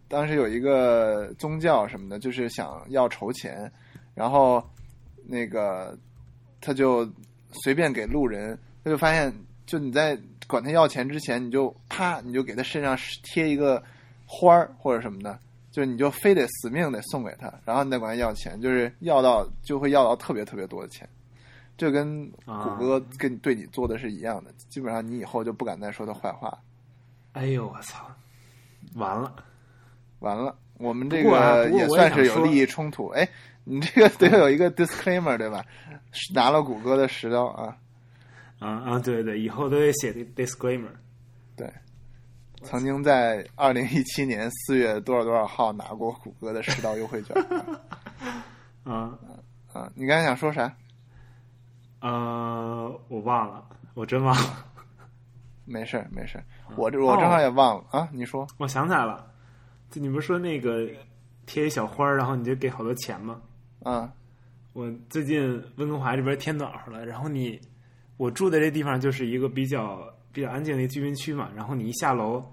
[0.08, 3.70] 当时有一个宗教什么的，就是想要筹钱，
[4.14, 4.66] 然后
[5.26, 5.94] 那个
[6.58, 7.06] 他就
[7.52, 9.30] 随便给路人，他就发现，
[9.66, 13.82] 就你在管他要钱之前，你就啪，你就给他身上贴一个
[14.30, 15.38] 花儿或者什么的，
[15.70, 21.08] 就是你就非得死命得送给他，然后你再管他要钱，就是要到就会要到特别特别多的钱。
[21.78, 26.56] 这跟谷歌跟对你做的是一样的，基本上你以后就不敢再说他坏话。
[27.32, 28.04] 哎呦我操！
[28.94, 29.34] 完了，
[30.18, 33.06] 完了，我们这个也也算是有利益冲突。
[33.08, 33.28] 哎，
[33.64, 35.64] 你这个得有一个 disclaimer 对吧？
[36.34, 37.76] 拿了谷歌的石刀啊，
[38.58, 40.90] 啊啊，对对，以后都得写 disclaimer。
[42.62, 47.36] 曾经在二零一七年四月多少多少号拿过谷歌的十刀优惠券
[48.84, 49.18] 啊
[49.72, 49.90] 啊。
[49.94, 50.74] 你刚才想说啥？
[52.00, 54.66] 呃，我忘了，我真忘了。
[55.64, 56.44] 没事儿没事儿，
[56.76, 58.08] 我这我正好也忘了、啊。
[58.12, 59.30] 你说我想起来了，
[59.90, 60.88] 就你不是说那个
[61.44, 63.40] 贴一小花儿，然后你就给好多钱吗？
[63.82, 64.12] 啊
[64.72, 67.60] 我最近温哥华这边天暖和了，然后你
[68.16, 70.00] 我住的这地方就是一个比较
[70.32, 72.44] 比较安静的一居民区嘛，然后你一下楼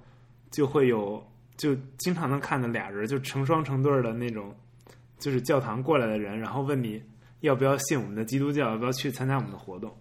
[0.52, 1.24] 就会有
[1.58, 4.56] 就经常能看到俩人就成双成对儿的那种，
[5.20, 7.02] 就是教堂过来的人，然后问你
[7.42, 9.96] 要不要信我们的基督教，要不要去参加我们的活动。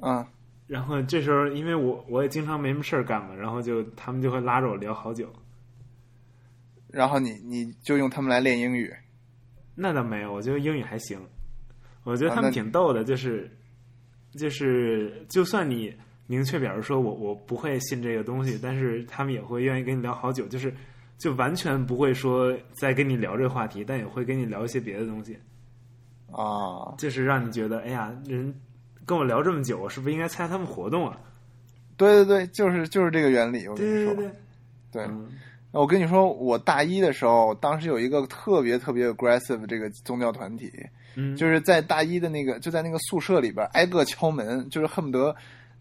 [0.00, 0.28] 啊
[0.68, 5.30] 然后这时候，因为我我也经常没什么事儿干嘛，然后就他们就会拉着我聊好久。
[6.88, 8.90] 然后你你就用他们来练英语
[9.74, 11.20] 那倒没有，我觉得英语还行。
[12.04, 13.50] 我觉得他们挺逗的，就是
[14.32, 15.94] 就是，就算你
[16.32, 20.72] 明确表示说我我不会信这个东西，但是他们也会愿意跟你聊好久，就是
[21.18, 25.36] 就完全不会说再跟你聊这个话题，但也会跟你聊一些别的东西，
[26.30, 26.94] 啊。
[26.96, 28.54] 就是让你觉得哎呀，人
[29.04, 31.20] 跟我聊这么久，我是不是应该参加他们活动啊？
[31.98, 33.68] 对对对，就是就是这个原理。
[33.68, 34.32] 我跟你说，对对
[34.90, 35.28] 对，对嗯
[35.72, 40.70] 我跟你说，我大一的时候，当时有一个特别特别 aggressive 这个宗教团体，
[41.14, 45.34] 嗯，就是在大一的那个就在那个宿舍里边挨个敲门，就是恨不得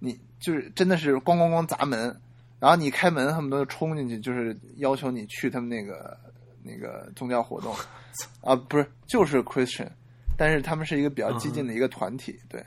[0.04, 2.20] 你就是真的是咣咣咣砸门，
[2.60, 6.18] 然后你开门他们都冲进去，就是要求你去他们那个
[6.64, 7.72] 那个宗教活动
[8.42, 9.88] 啊，不是就是 Christian，
[10.36, 12.60] 但是他们是一个比较激进的一个团体，对，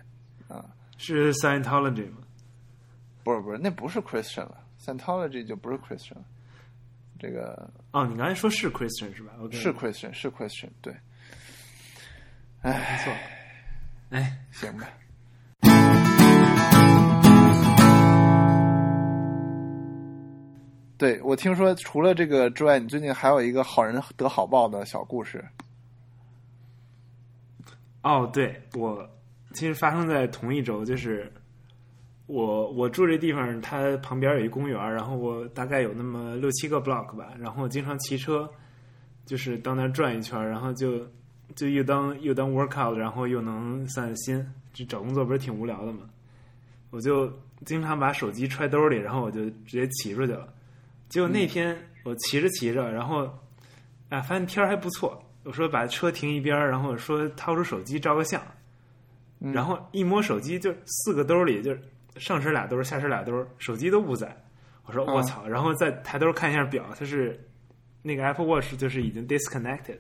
[0.47, 0.65] 啊
[0.97, 2.19] 是 Scientology 吗？
[3.25, 6.25] 不是不是，那不是 Christian 了，Scientology 就不是 Christian 了，
[7.19, 10.95] 这个哦，你刚才说是 Christian 是吧？OK，是 Christian 是 Christian，对，
[12.63, 13.13] 哎，不错。
[14.11, 14.87] 哎，行吧。
[20.97, 25.45] 对，我听说除了这个之外，你最近还有一个好人得好报的小故事。
[28.03, 29.09] 哦，对我
[29.55, 31.31] 其实发生在同一周，就是
[32.27, 38.49] 我我住这地方，它旁边有一公园，然后我大概有那么六七个 block 吧，然后经常骑车，
[39.27, 41.05] 就是到那转一圈，然后就
[41.57, 44.47] 就又当又当 workout，然后又能散散心。
[44.73, 46.01] 这找工作不是挺无聊的吗？
[46.91, 47.33] 我就
[47.65, 50.53] 经常把手机揣兜里，然后我就直接骑出去了。
[51.09, 53.25] 结果那天我骑着骑着，然后
[54.09, 55.21] 啊，发现天儿还不错。
[55.45, 58.41] 我说把车停一边儿，然后我说掏出手机照个相，
[59.41, 61.77] 嗯然后一摸手机就四个兜里，就
[62.17, 64.35] 上身俩兜，下身俩兜，手机都不在。
[64.87, 67.39] 我说嗯我操，然后再抬头看一下表，它是
[68.03, 69.99] 那个 Apple Watch 就是已经 disconnected。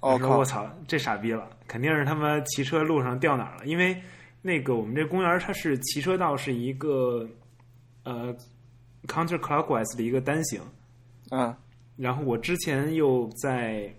[0.00, 0.44] 哦我说我！
[0.44, 3.66] 操，这傻逼了，肯定是他妈骑车路上掉哪儿了。
[3.66, 3.96] 因为
[4.42, 7.26] 那个我们这公园它是骑车道是一个
[8.04, 8.36] 呃
[9.06, 10.60] counterclockwise 的一个单行，
[11.30, 11.54] 嗯
[11.96, 13.90] 然后我之前又在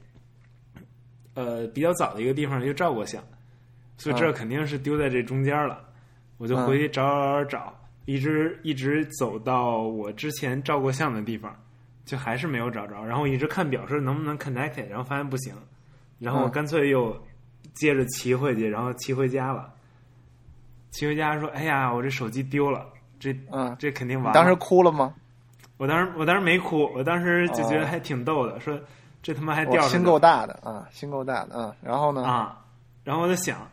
[1.34, 3.24] 呃比较早的一个地方又照过相，
[3.98, 5.84] 所以这肯定是丢在这中间了。
[6.38, 11.56] 我就回去找找找找，一直一直走到我之前照过相的地方，
[12.06, 13.04] 就还是没有找着。
[13.04, 15.56] 然后我一直看表说能不能 connect，然后发现不行，
[16.20, 17.20] 然后我嗯干脆又
[17.74, 19.74] 接着骑回去，然后骑回家了。
[20.92, 22.88] 骑回家说：“哎呀，我这手机丢了，
[23.20, 25.14] 这嗯，这肯定完了。”当时哭了吗？
[25.78, 28.80] 我当时我当时没哭，我当时就觉得哦还挺逗的，说
[29.22, 31.76] 这他妈还掉着心够大的啊，心够大的啊。
[31.82, 32.24] 然后呢？
[32.24, 32.64] 啊！
[33.04, 33.66] 然后我就想，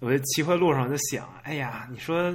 [0.00, 2.30] 我就骑回路上我就想，哎呀，你说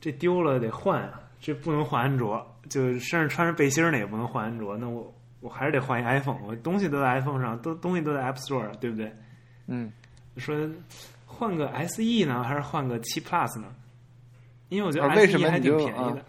[0.00, 9.10] 这丢了得换啊，这不能换安卓，就身上穿着背心儿呢也不能换安卓，那我我还是得换一 iPhone，我东西都在 iPhone 上，都东西都在 App Store，对不对？
[9.68, 9.90] 嗯
[10.36, 10.54] 说
[11.26, 13.68] 换个 SE 呢，还是换个七 Plus 呢？
[14.70, 16.26] 因为我觉得啊为什 SE 还么你就挺便宜的啊。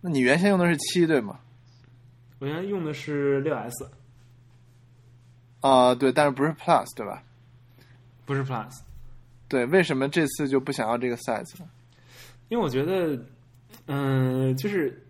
[0.00, 1.40] 那你原先用的是七对吗？
[2.38, 3.88] 我原来用的是六 S，
[5.60, 7.22] 啊、对，但是不是 Plus 对吧？
[8.26, 8.80] 不是 Plus。
[9.48, 11.68] 对，为什么这次就不想要这个 size 了？
[12.48, 13.18] 因为我觉得，
[13.86, 15.02] 嗯、就是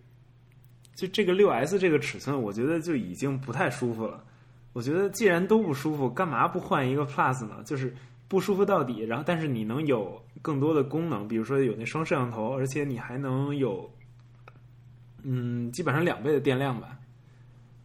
[0.93, 4.23] 就这个六 S 这个尺寸，我觉得就已经不太舒服了。
[4.71, 7.61] 我觉得既然都不舒服，干嘛不换一个 Plus 呢？
[7.65, 7.93] 就是
[8.27, 13.89] 不舒服到底，然后但是你能有更多的功能，比如说有那双摄像头，而且你还能有，
[15.23, 16.97] 嗯，基本上两倍的电量吧。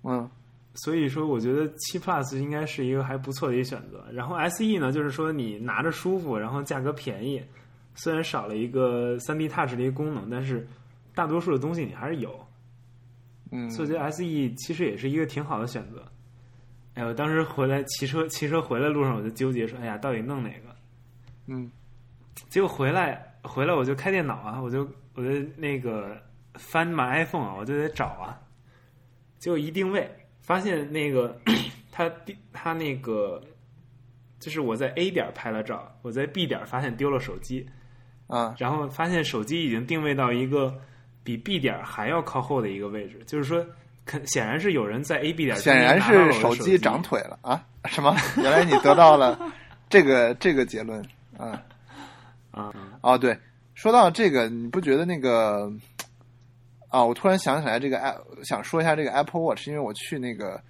[0.03, 0.31] 嗯
[0.75, 4.05] 所以说，我觉得七 Plus 应该是一个还不错的一个选择。
[4.13, 7.43] 然后 SE 呢，就是说你拿着舒服，然后价格便宜，
[7.97, 10.67] 虽然少了一个三 D Touch 的一个功能，但是
[11.13, 12.39] 大多数的东西你还是有。
[13.51, 16.05] 嗯，所以我觉得 SE 其实也是一个挺好的选择。
[16.95, 20.77] 哎，我当时回来骑车骑车回来路上我就纠结说，哎呀，到底弄哪个？
[21.47, 21.71] 嗯
[22.49, 26.21] 结果回来回来我就开电脑啊，我就我就那个
[26.55, 28.41] 翻买 iPhone 啊，我就得找啊。
[29.39, 31.41] 结果一定位，发现那个
[31.91, 32.11] 他
[32.53, 33.43] 他那个
[34.39, 37.67] 就是我在 A 点拍了照，我在 B 点发现丢了手机，
[38.27, 40.79] 啊然后发现手机已经定位到一个
[41.23, 43.65] 比 B 点还要靠后的一个位置，就是说，
[44.11, 47.65] 肯显然是有人在 A、B 点显然是手机长腿了啊！
[47.85, 48.17] 什么？
[48.37, 49.39] 原来你得到了
[49.89, 51.01] 这个这个结论
[51.39, 51.63] 啊？
[52.51, 53.39] 啊，哦，对，
[53.75, 55.73] 说到这个，你不觉得那个
[56.89, 57.05] 啊？
[57.05, 60.61] 我突然想起来，这个 app 想说一下这个 Apple Watch，因为我去那个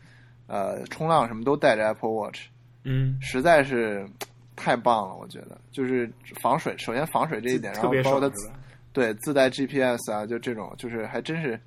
[0.46, 2.40] 呃冲浪什么都带着 Apple Watch，
[2.84, 4.06] 嗯，实在是
[4.54, 8.54] 太棒了，我觉得就是防水，首先防水这一点，然后包括它爽是吧？
[8.92, 11.58] 对自带 GPS 啊，就这种，就是还真是，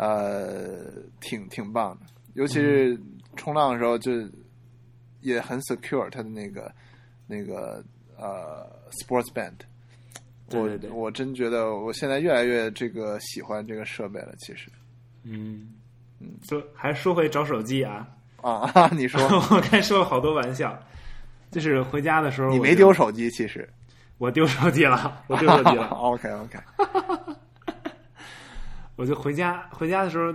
[0.00, 2.06] 呃，挺挺棒的。
[2.32, 2.98] 尤其是
[3.36, 4.12] 冲浪的时候，就
[5.20, 6.72] 也很 secure 它的那个
[7.26, 7.84] 那个
[8.16, 9.52] 呃 sports band。
[10.46, 14.32] 我对对对我真觉得我现在越来越这个喜欢这个设备了。
[14.38, 14.70] 其实
[15.22, 15.74] 嗯
[16.18, 18.08] 嗯，说还说回找手机啊，
[18.40, 20.76] 啊，你说 我刚才说了好多玩笑，
[21.50, 23.68] 就是回家的时候你没丢手机，其实
[24.16, 25.88] 我丢手机了，我丢手机了。
[26.00, 26.58] OK OK，
[29.00, 30.30] 我就回家，回家的时候，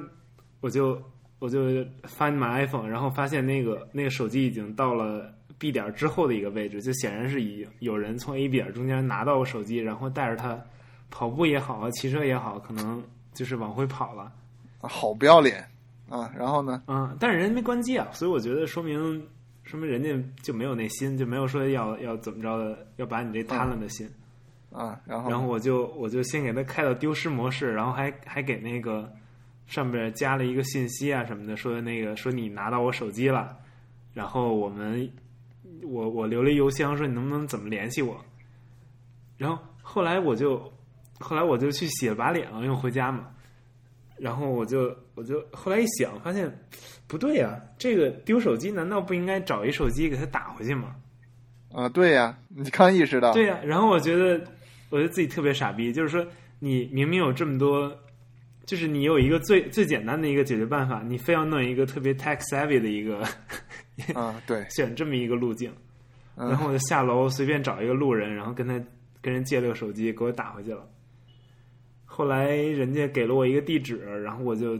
[0.59, 0.99] 我就
[1.37, 10.59] 我就翻买 iPhone，然后发现那个那个手机已经到了 B 点之后的一个位置，就显然是已有人从 A、点中间拿到我手机，然后带着它
[11.11, 13.03] 跑步也好啊，骑车也好，可能
[13.35, 14.31] 就是往回跑了。
[14.81, 15.63] 好不要脸
[16.09, 16.33] 啊！
[16.35, 16.81] 然后呢？
[16.87, 19.23] 嗯，但是人家没关机啊，所以我觉得说明
[19.63, 20.09] 说明人家
[20.41, 24.09] 就没有那心，就没有说要要怎么着的，要把你这贪婪的心。
[24.75, 29.09] 啊，然后然后我就我就先给他开到丢失模式，然后还还给那个
[29.67, 33.57] 上边加了一个信息啊什么的，说那个说你拿到我手机了，
[34.13, 35.09] 然后我们
[35.81, 38.19] 我我留了邮箱说你能不能怎么联系我，
[39.37, 40.71] 然后后来我就
[41.19, 43.27] 后来我就去洗了把脸了，因为回家嘛，
[44.17, 46.53] 然后我就我就后来一想发现
[47.07, 50.95] 不对呀、这个丢手机难道不应该找一手机给他打回去吗？
[51.73, 53.33] 啊，对呀，你刚意识到。
[53.33, 54.41] 对呀、然后我觉得，
[54.89, 56.25] 我觉得自己特别傻逼，就是说，
[56.59, 57.95] 你明明有这么多，
[58.65, 63.23] 就是你有一个最最简单的一个解决办法，你非要弄一个特别 tech savvy 的一个，
[64.13, 65.71] 啊，对，选这么一个路径，
[66.35, 68.81] 嗯然后我就下楼随便找一个路人，然后跟他
[69.21, 70.87] 跟人借了个手机给我打回去了。
[72.05, 74.79] 后来人家给了我一个地址，然后我就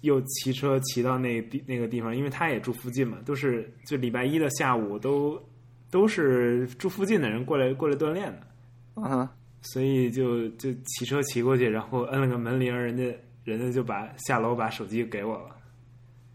[0.00, 5.40] 又骑车骑到那地那个地方，因为他也住附近嘛，都是就礼拜一的下午都
[5.90, 8.46] 都是住附近的人过来过来锻炼的。
[8.96, 9.28] 嗯哼，
[9.62, 13.04] 所以就就骑车骑过去，然后摁了个门铃，人家
[13.44, 15.56] 人家就把下楼把手机给我了，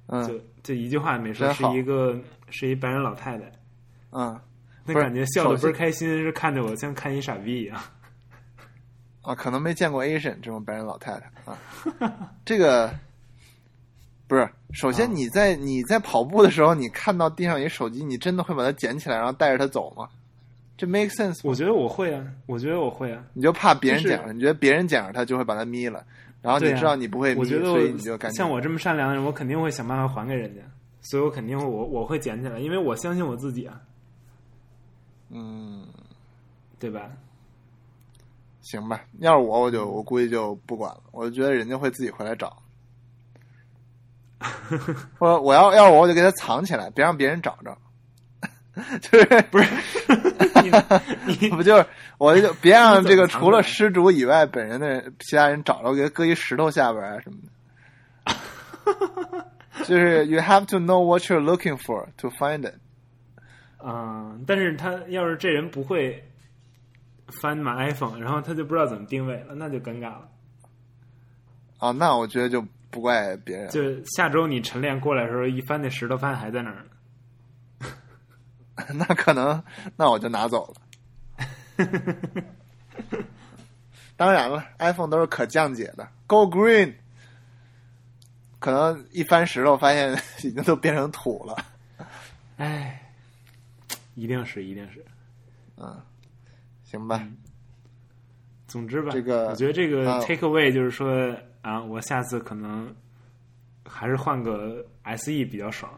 [0.08, 0.28] 嗯。
[0.28, 2.15] 就就一句话也没说，是一个
[2.50, 3.52] 是一白人老太太，
[4.12, 4.39] 嗯，
[4.86, 7.82] 不是那感觉笑的首先倍儿开心，是看着我像看一傻逼一样。
[9.24, 11.58] 啊，可能没见过 Asian 这种白人老太太啊。
[12.45, 12.93] 这个
[14.28, 15.12] 不是，首先啊。
[15.12, 20.08] 你在你在跑步的时候，你看到地上有一手机，你真的会把它捡起来，然后带着它走吗？
[20.82, 21.41] 这 make sense？
[21.44, 26.04] 我觉得我会啊，我觉得我会啊，你就怕别人就是捡了，你觉得别人捡了他就会把他眯了，
[26.41, 30.62] 然后你知道你不会眯，我觉得所以你就感觉像我这么善良的人，我肯定会想办法还给人家，
[31.02, 33.80] 所以我肯定会我我会捡起来，因为我相信我自己啊，
[35.30, 35.86] 嗯，
[36.80, 37.12] 对吧？
[38.62, 39.04] 行吧。
[39.20, 42.58] 要是我，我就我估计就不管了，我就觉得人家会自己回来找。
[45.20, 47.78] 我我要要是我，我就给他藏起来，别让别人找着。
[49.02, 49.66] 就是不是
[51.26, 51.86] 你你 不就是
[52.18, 57.52] 我就别让这个除了失主以外本人的人其他人找着，给他搁一石头下边啊什么的。
[59.86, 62.76] 就是 you have to know what you're looking for to find it。
[63.84, 66.24] 嗯，但是他要是这人不会
[67.42, 70.30] 翻买 iPhone，然后他就不知道怎么定位了，那就尴尬了。
[71.80, 73.68] 啊，那我觉得就不怪别人。
[73.70, 76.84] 就下周你晨练过来的时候，一翻那石头，发现还在那儿呢。
[78.96, 79.63] 那可能，
[79.96, 80.82] 那我就拿走了。
[84.15, 86.94] 当然了，iPhone 都是可降解的，Go Green。
[88.60, 90.13] 可能一翻石头，发现
[90.44, 91.58] 已经都变成土了。
[92.58, 93.12] 哎，
[94.13, 95.04] 一定是，一定是。
[95.78, 96.00] 嗯
[96.84, 97.28] 行吧，
[98.67, 102.94] 总之吧，这个我觉得这个啊 take away 就是说啊，我下次可能
[103.88, 104.86] 还是换个
[105.17, 105.92] SE 比较爽。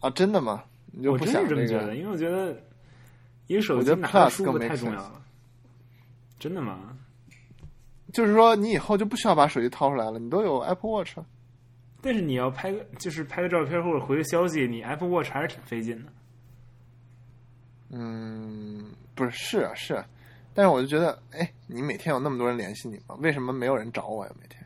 [0.00, 0.62] 啊，真的吗？
[0.96, 2.56] 你就我真不想这是这么觉得，因为我觉得
[3.46, 5.22] 一个手机拿着 Plus 更舒服 make 太重要了。
[6.38, 6.96] 真的吗？
[8.12, 11.26] 就是说你以后就不需要把手机掏出来了，你都有 Apple Watch 了。
[12.00, 16.12] 但是你要拍个，就是拍个照片或者回个消息，你 Apple Watch 还是挺费劲的。
[17.90, 20.06] 嗯，不是，是啊，是啊，
[20.54, 23.16] 但是我就觉得，哎，你每天有那么多人联系你吗？
[23.18, 24.32] 为什么没有人找我呀？
[24.40, 24.64] 每天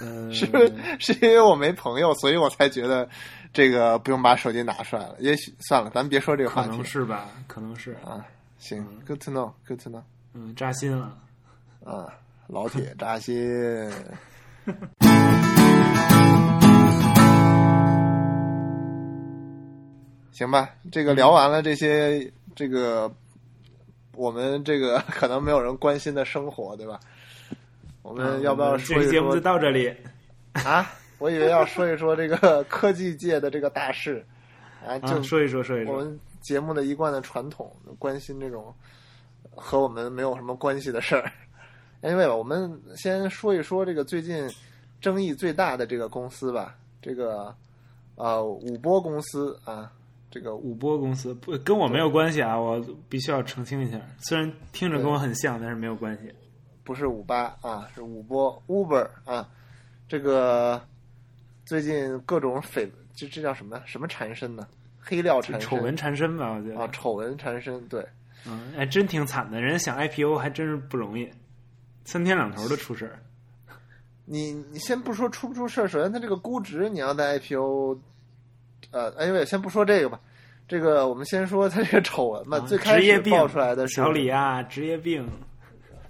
[0.00, 3.08] 嗯， 是不是是因为我没朋友，所以我才觉得
[3.52, 5.16] 这个不用把手机拿出来了？
[5.18, 7.28] 也许算了，咱别说这个话题可能是吧？
[7.46, 7.92] 可能是。
[8.04, 8.24] 啊。
[8.58, 10.02] 行，Good to know，Good to know。
[10.34, 11.18] 嗯，扎心了。
[11.84, 12.06] 啊，
[12.46, 13.90] 老铁扎心。
[20.30, 23.12] 行吧，这个聊完了这些，这个
[24.14, 26.98] 我们这个 可能没有人关心的生活，对吧？
[28.00, 29.94] 我们要不要说一这节目就到这里？
[30.54, 30.90] 啊？
[31.22, 34.24] 我以为要说一说这个 科技界的这个大事
[34.84, 35.94] 啊，啊，就说一说，说一说。
[35.94, 38.74] 我们节目的一贯的传统，关心这种
[39.54, 41.30] 和我们没有什么关系的事儿。
[42.02, 44.50] Anyway，我们先说一说这个最近
[45.00, 47.54] 争议最大的这个公司吧，这个
[48.16, 49.92] 呃五波公司啊，
[50.28, 54.00] 这个五波公司不跟我没有关系啊，我必须要澄清一下。
[54.18, 56.34] 虽然听着跟我很像，但是没有关系。
[56.82, 59.48] 不是五八啊，是五波 Uber 啊，
[60.08, 60.82] 这个
[61.64, 64.66] 最近各种绯，这这叫什么什么缠身呢？
[65.00, 68.06] 黑料缠身，丑闻缠身吧，我觉得啊，丑闻缠身，对。
[68.46, 69.60] 嗯，哎，真挺惨的。
[69.60, 71.30] 人家想 IPO 还真是不容易，
[72.04, 73.18] 三天两头的出事儿。
[74.24, 77.98] 你你先不说出不出事儿，首先它这个估值，你要在 IPO，
[78.90, 80.20] 呃，哎呦，先不说这个吧，
[80.66, 82.58] 这个我们先说它这个丑闻吧。
[82.58, 85.28] 啊最开始爆出来的是小李啊，职业病。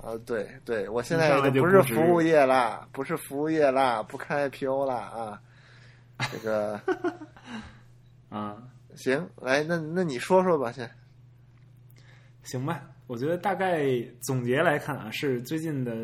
[0.02, 5.42] 啊，对对，我现在不是服务业啦，不是服务业啦，不看 IPO 啦啊，
[6.32, 6.80] 这个
[8.28, 8.56] 啊，
[8.96, 10.90] 行，来，那那你说说吧，先。
[12.42, 13.86] 行吧，我觉得大概
[14.20, 15.94] 总结来看啊，是最近的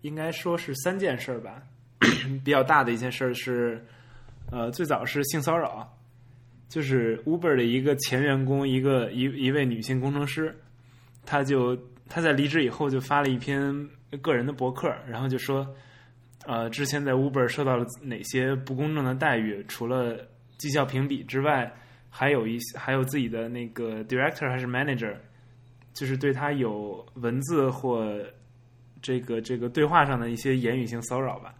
[0.00, 1.62] 应该说是三件事儿吧。
[2.42, 3.84] 比较大的一件事儿是，
[4.50, 5.86] 呃，最早是性骚扰，
[6.68, 10.56] 就是 Uber 的一个前员工，一个一一位女性工程师，
[11.26, 11.76] 她就
[12.08, 13.88] 她在离职以后就发了一篇
[14.22, 15.66] 个人的博客，然后就说，
[16.46, 20.16] 呃，之前在 Uber 受到了哪些不公正的待遇，除了
[20.56, 21.72] 绩效评比之外，
[22.10, 25.14] 还有一些还有自己的那个 director 还是 manager，
[25.92, 28.18] 就是对他有文字或
[29.02, 31.54] 这个这个对话上的一些言语性骚扰吧。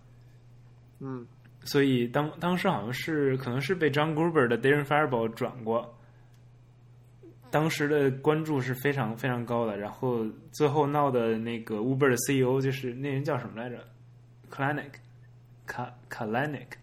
[1.00, 1.26] 嗯
[1.64, 5.97] 所以当当时好像是可能是被 John Gruber 的 Darren Fireball 转过，
[7.50, 9.76] 当时的关注是非常非常高的。
[9.76, 13.76] 然后最后闹的那个 Uber 的 CEO 就是那人叫什么来着
[14.50, 14.98] k l a n i k
[15.66, 16.78] 卡卡 l a n i k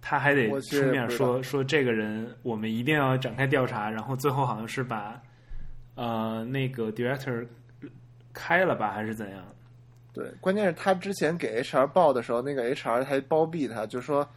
[0.00, 3.90] 他还得出面说说这个人我们一定要展开调查。
[3.90, 5.20] 然后最后好像是把
[5.94, 7.46] 呃那个 director
[8.32, 9.44] 开了吧，还是怎样？
[10.12, 14.28] 对，关键是他之前给 HR 报的时候，那个 HR 还包庇他，就说，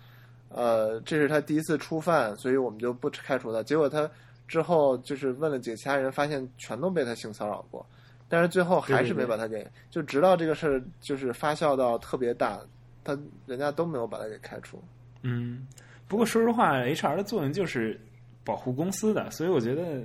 [0.49, 3.63] 呃，这是他第一次初犯，所以我们就不开除他。
[3.63, 4.07] 结果他
[4.47, 7.85] 之后就是问了几个其他人，发现全都被他性骚扰过，
[8.27, 12.59] 但是最后还是没把他给，就直到这个事儿就是发酵到特别大，
[13.03, 14.83] 他人家都没有把他给开除。
[15.21, 15.67] 嗯，
[16.07, 17.99] 不过说实话，HR 的作用就是
[18.43, 20.03] 保护公司的，所以我觉得，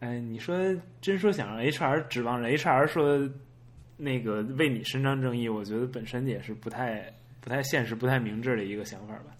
[0.00, 0.56] 哎，你说
[1.00, 3.28] 真说想让 HR 指望着 HR 说
[3.96, 9.36] 那个为你伸张正义，我觉得本身也是不太不太现实、不太明智的一个想法吧。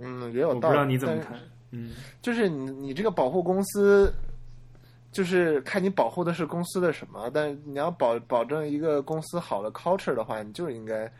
[0.00, 1.38] 嗯，也有我不知道你怎么看？
[1.70, 1.92] 嗯，
[2.22, 4.12] 就是你你这个保护公司，
[5.12, 11.10] 就是看你保护的是公司的什么，但是你要保保证一个公司好的 culture 的话，你就应该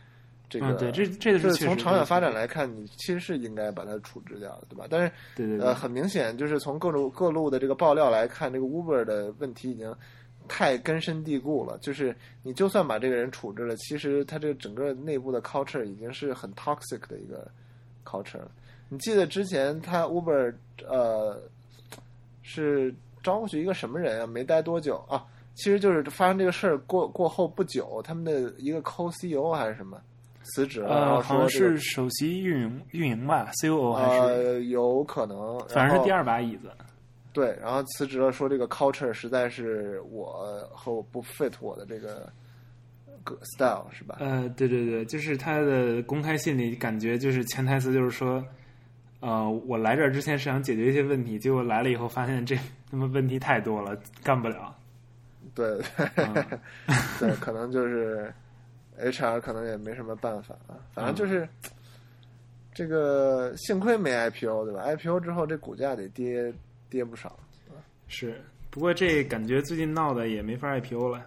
[0.49, 4.87] 这个、啊对这这个是就是从长远发展来看，你其实是应该把它处置掉的，对吧？
[4.89, 9.95] 但是对对对，呃，很明显就是从各路各路的这个爆料来看，这个 Uber 的问题已经
[10.49, 11.77] 太根深蒂固了。
[11.83, 17.47] 就是你就算把这个人处置了，其实他这个整个内部的 culture 已经是很 toxic 的一个
[18.05, 18.51] culture 了。
[18.89, 20.55] 你记得之前他 Uber
[20.89, 21.41] 呃
[22.43, 24.27] 是招过去一个什么人啊？
[24.27, 25.25] 没待多久啊，
[25.55, 30.01] 其实就是发生这个事儿过过后不久，他们的一个 co-CEO 还是什么
[30.45, 36.71] 辞职了，好像是首席运营运营吧，COO 还是、呃有可能，反正是第二把椅子。
[37.31, 42.33] 对，然后辞职了，说这个 culture 实在是我和我不 fit 我的这个
[43.23, 44.17] 个 style 是吧？
[44.19, 48.43] 呃，对对对，就是他的公开信里感觉就是潜台词就是说，
[49.21, 52.57] 呃，我来这儿之前是想解决一些问题，结果来了以后发现这
[52.91, 54.75] 他妈问题太多了，干不了。
[55.55, 55.81] 对
[56.17, 56.35] 嗯
[57.19, 58.33] 对，可能就是
[59.01, 61.49] HR 可能也没什么办法啊，反正就是、
[62.73, 66.53] 这个幸亏没 IPO 对吧？IPO 之后这股价得跌
[66.89, 67.37] 跌不少。
[68.07, 68.41] 是，
[68.71, 71.27] 不过这感觉最近闹的也没法 IPO 了。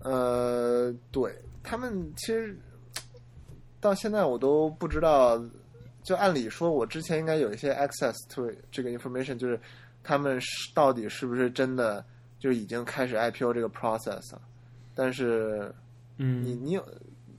[0.00, 1.32] 呃，对
[1.62, 2.56] 他们其实
[3.78, 5.38] 到现在我都不知道，
[6.02, 9.58] 就按理说，我之前应该有一些 access to 这个 information，就是
[10.02, 12.04] 他们是到底是不是真的
[12.38, 14.42] 就已经开始 IPO 这个 process 了？
[14.94, 15.72] 但是
[16.18, 16.84] 嗯，你你有，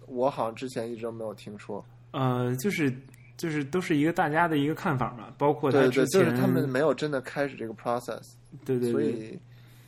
[0.08, 1.84] 我好像之前一直都没有听说。
[2.12, 2.92] 呃，就是
[3.36, 8.34] 就是都是一个大家的一个看法嘛，包括他对对，之前就是他们没有真的开始这个 process，
[8.64, 9.38] 对对对，所以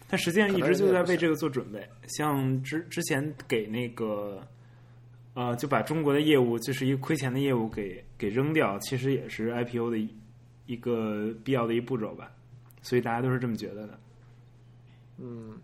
[0.10, 1.88] 他实际上一直就在为这个做准备。
[2.08, 4.42] 像之之前给那个
[5.36, 10.10] 呃，就把中国的业务就是一个亏钱的业务给给扔掉，其实也是 IPO 的一
[10.66, 12.32] 一个必要的一步骤吧。
[12.82, 14.00] 所以大家都是这么觉得的。
[15.18, 15.60] 嗯，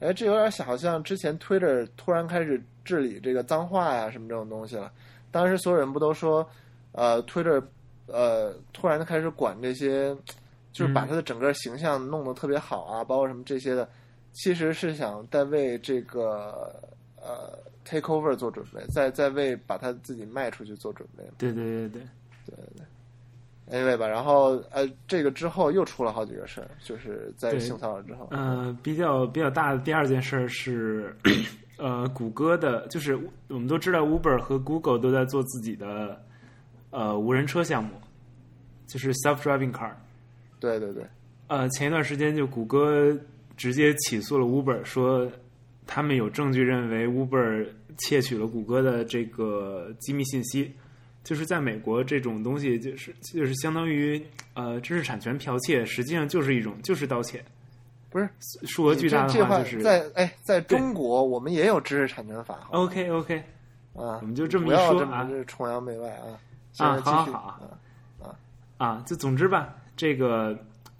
[0.00, 4.90] 哎，这有点像好像之前 Twitter 突然开始治理这个脏话呀什么这种东西了。
[5.30, 6.48] 当时所有人不都说，
[6.92, 7.62] 呃，Twitter
[8.06, 10.16] 呃突然开始管这些，
[10.72, 13.88] 就是把嗯它的整个形象弄得特别好啊，包括什么这些的，
[14.32, 16.80] 其实是想在为这个
[17.16, 21.24] 呃 take over 做准备，在在为把它自己卖出去做准备。
[21.38, 22.02] 对对对
[22.46, 22.54] 对
[23.70, 31.14] ，anyway 吧，然后呃，这个之后又出了好几个事儿，就是在性骚扰之后，呃，比较比较大的第二件事儿是，
[31.78, 33.18] 呃，谷歌的，就是
[33.48, 36.20] 我们都知道 Uber 和 Google 都在做自己的
[36.90, 37.90] 呃无人车项目，
[38.86, 39.92] 就是 self-driving car。
[40.60, 41.04] 对对对，
[41.48, 43.18] 呃，前一段时间就谷歌
[43.56, 45.30] 直接起诉了 Uber，说
[45.86, 47.66] 他们有证据认为 Uber
[47.98, 50.72] 窃取了谷歌的这个机密信息。
[51.22, 54.22] 就是在美国，这种东西就是就是相当于
[54.52, 57.42] 呃知识产权剽窃，实际上就是一种就是盗窃，
[58.10, 58.28] 不是
[58.64, 63.38] 数额巨大的话就是在哎，在中国我们也有知识产权法，OK OK
[63.94, 66.36] 啊，我们就这么一说啊这么崇洋媚外啊。
[66.76, 67.78] 啊在继续好好。
[68.20, 68.36] 啊
[68.76, 70.54] 啊，就总之吧，这个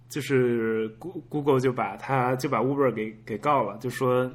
[0.08, 4.30] 就是 Goo- Google 就把他就把 Uber 给给告了，就说，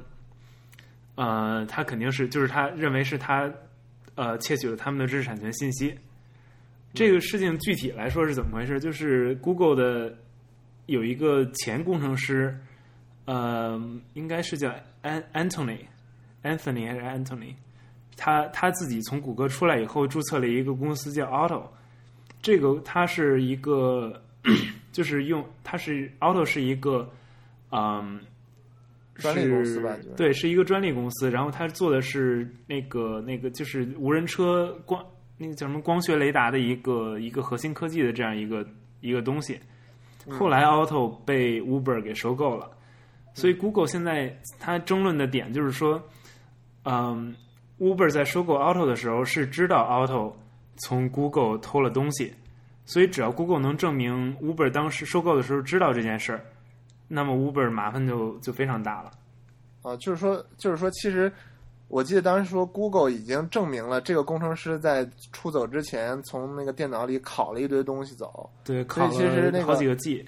[1.14, 3.52] 呃，他肯定是就是他认为是他
[4.14, 5.94] 呃窃取了他们的知识产权信息。
[6.92, 8.80] 这个事情具体来说是怎么回事？
[8.80, 10.16] 就是 Google 的
[10.86, 12.58] 有一个前工程师，
[13.26, 13.80] 呃，
[14.14, 15.78] 应该是叫安 Anthony
[16.42, 17.54] Anthony 还是 Anthony，
[18.16, 21.62] 他他自己从谷歌出来以后，注册了一个公司叫 Auto。
[22.42, 24.22] 这个它是一个，
[24.90, 27.06] 就是用它是 Auto 是一个，
[27.70, 28.18] 嗯，
[29.20, 31.30] 专利公司吧对，是一个专利公司。
[31.30, 35.04] 然后他做的是那个那个就是无人车光
[35.38, 38.66] 那个叫什么光学雷达的一个一个核心科技的这样一个
[39.00, 39.58] 一个东西。
[40.28, 42.70] 后来 Auto 被 Uber 给收购了，
[43.32, 46.00] 所以 Google 现在它争论的点就是说，
[46.84, 47.34] 嗯
[47.78, 50.34] ，Uber 在收购 Auto 的时候是知道 Auto
[50.76, 52.32] 从 Google 偷了东西，
[52.84, 56.44] 所以只要 Google 能证明 Uber 当时收购的时候知道这件事儿，
[57.12, 59.10] 那么 Uber 麻烦就就非常大了。
[59.82, 61.32] 啊，就是说，就是说，其实
[61.88, 68.48] 我记得当时说，Google 已经证明了这个工程师在出走之前从那个电脑里拷了一堆东西走。
[68.62, 70.24] 对，所考以其实那个好几个 G。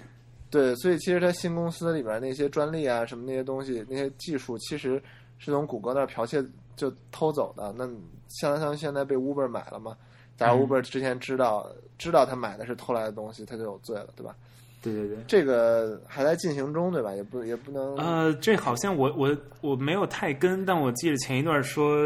[0.51, 5.01] 对，所以其实他新公司里边那些专利啊，什么那些东西，那些技术，其实
[5.39, 7.73] 是从谷歌那儿剽窃就偷走的。
[7.77, 7.89] 那
[8.29, 9.97] 相当于现在被 Uber 买了嘛？
[10.37, 14.35] 假如嗯 Uber 之前知道、知道他买的是偷来的东西，他就有罪了，对吧？
[14.83, 15.17] 对对对。
[15.27, 17.15] 这个还在进行中，对吧？
[17.15, 21.97] 也不也不能呃，这好像我我我没有太跟，但我记得前一段说，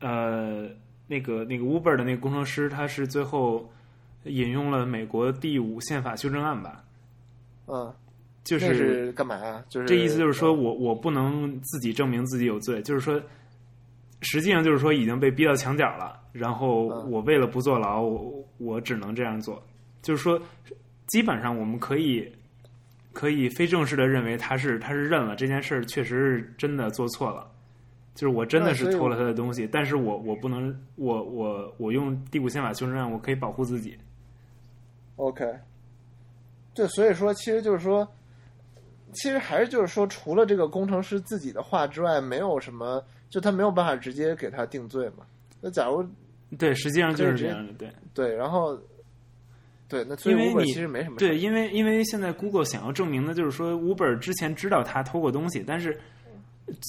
[0.00, 0.66] 呃，
[1.06, 3.70] 那个那个 Uber 的那个工程师，他是最后
[4.24, 6.84] 引用了美国第五宪法修正案吧，
[7.66, 7.92] 嗯，
[8.44, 9.62] 就那是干嘛呀？
[9.68, 13.20] 就是这意思就是说我我不能自己证明自己有罪，就是说，
[14.22, 19.62] 实际上就是说已经被逼到墙角了，然后嗯我为了不坐牢，我我只能这样做，
[20.02, 20.40] 就是说，
[21.10, 22.32] 基本上我们可以
[23.12, 27.50] 可以非正式的认为他是他是认了这件事儿，确实是真的做错了，
[28.14, 33.98] 就是我真的是偷了他的东西，但是我我不能我我我用第五宪法修正案，我可以保护自己
[35.16, 35.44] ，OK，
[36.74, 38.06] 对，所以说其实就是说，
[39.12, 45.26] 其实还是就是说，除了这个工程师自己的话之外，没有什么，就他没有办法直接给他定罪嘛。
[45.60, 46.06] 那假如
[46.56, 47.92] 对，实际上就是这样的，对。
[48.14, 48.78] 对，然后
[49.90, 55.98] 对，那因为你其实没什么对，因为因为现在 Google 想要证明的就是说，Uber 之前知道他偷过东西，但是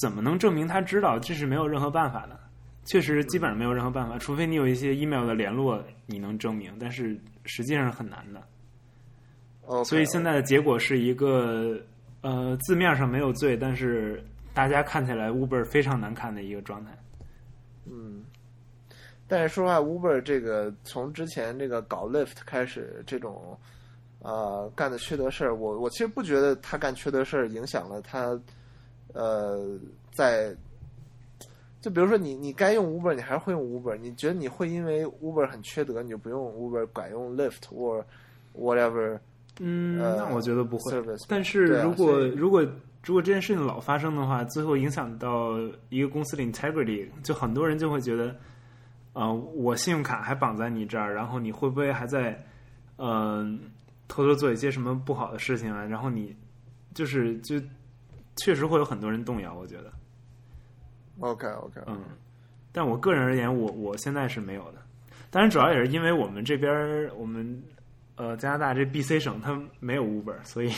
[0.02, 1.18] 怎么能证明他知道？
[1.18, 2.40] 这是没有任何办法的。
[2.86, 9.84] 确实，基本上没有任何办法，除非你有一些 email 的联络，你能证明，但是实际上是很难的。
[9.86, 11.80] 所以现在的结果是一个
[12.22, 14.24] 呃字面上没有罪，但是
[14.54, 16.92] 大家看起来 Uber 非常难看的一个状态。
[17.86, 18.24] 嗯，
[19.32, 23.58] 但是说实话，Uber 这个从之前这个搞 Lyft 开始，这种
[24.20, 28.38] 呃干的缺德事儿，我我其实不觉得他干缺德事儿影响了他，
[29.14, 29.80] 呃，
[30.12, 30.54] 在
[31.80, 38.06] 就比如说你你该用 Uber 你还是会用 Uber，你觉得你会因为 Uber 很缺德你就不用 Uber 改用 Lyft 或
[38.54, 39.18] whatever
[39.62, 40.92] 嗯，呃那我觉得不会。
[40.92, 41.24] service？
[41.30, 42.62] 但是如果、如果
[43.06, 45.58] 如果这件事情老发生的话，最后影响到
[45.88, 48.36] 一个公司的 integrity，就很多人就会觉得，
[49.14, 52.42] 呃，我信用卡还绑在你这儿，然后你会不会还在，
[52.98, 53.60] 嗯、
[54.08, 55.84] 偷偷做一些什么不好的事情啊？
[55.84, 56.36] 然后你
[56.94, 57.60] 就是就
[58.38, 59.92] 确实会有很多人动摇，我觉得
[61.20, 62.02] ，OK OK，嗯，
[62.72, 64.82] 但我个人而言，我我现在是没有的。
[65.30, 67.62] 当然，主要也是因为我们这边我们
[68.16, 70.70] 呃加拿大这 BC 省它没有 Uber，所以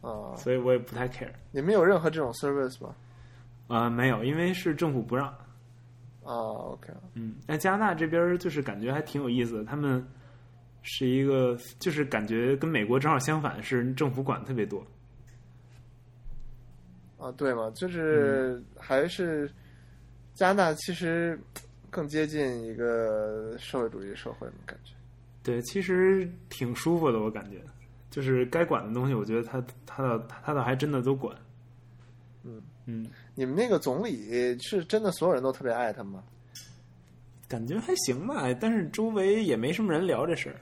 [0.00, 1.30] 啊，所以我也不太 care。
[1.52, 2.94] 你们有任何这种 service 吗？
[3.68, 5.32] 呃，没有，因为是政府不让。
[6.28, 10.06] 啊，OK，嗯，那加拿大这边就是感觉还挺有意思的，他们
[10.82, 14.86] 是一个，就是感觉跟美国正好相反，是政府管特别多。
[17.16, 19.50] 啊，对嘛，就是还是
[20.34, 21.40] 加拿大其实
[21.88, 24.92] 更接近一个社会主义社会嘛感觉。
[25.42, 27.62] 对，其实挺舒服的，我感觉，
[28.10, 31.34] 就是该管的东西，我觉得他他倒他倒还真的都管。
[32.44, 33.06] 嗯嗯，
[33.38, 36.24] 你们那个总理是真的所有人都特别爱他吗？
[37.46, 40.56] 感觉还行吧，但是周围也没什么人聊这事儿。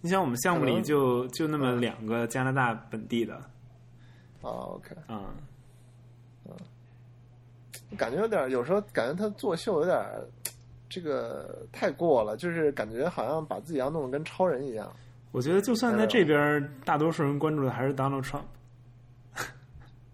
[0.00, 3.34] 你想，我们项目里就就那么两个加拿大本地的
[4.40, 5.34] 啊，OK，嗯，
[6.44, 6.52] 嗯、
[7.96, 10.00] 感觉有点，有时候感觉他作秀有点
[10.88, 14.88] 这个太过了，就是感觉好像把自己要弄得跟超人一样。
[15.32, 18.44] 我觉得就算在这边，大多数人关注的还是 Donald Trump。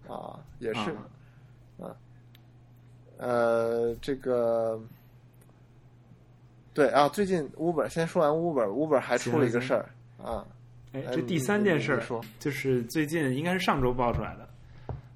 [0.09, 1.07] 啊，也是，啊
[3.18, 4.78] 呃，这个，
[6.74, 9.88] 对啊，最近 Uber 先说完 Uber，Uber 还出了一个事儿
[10.22, 10.46] 啊，
[10.92, 12.02] 哎，这第三件事儿
[12.38, 14.48] 就是最近应该是上周爆出来的，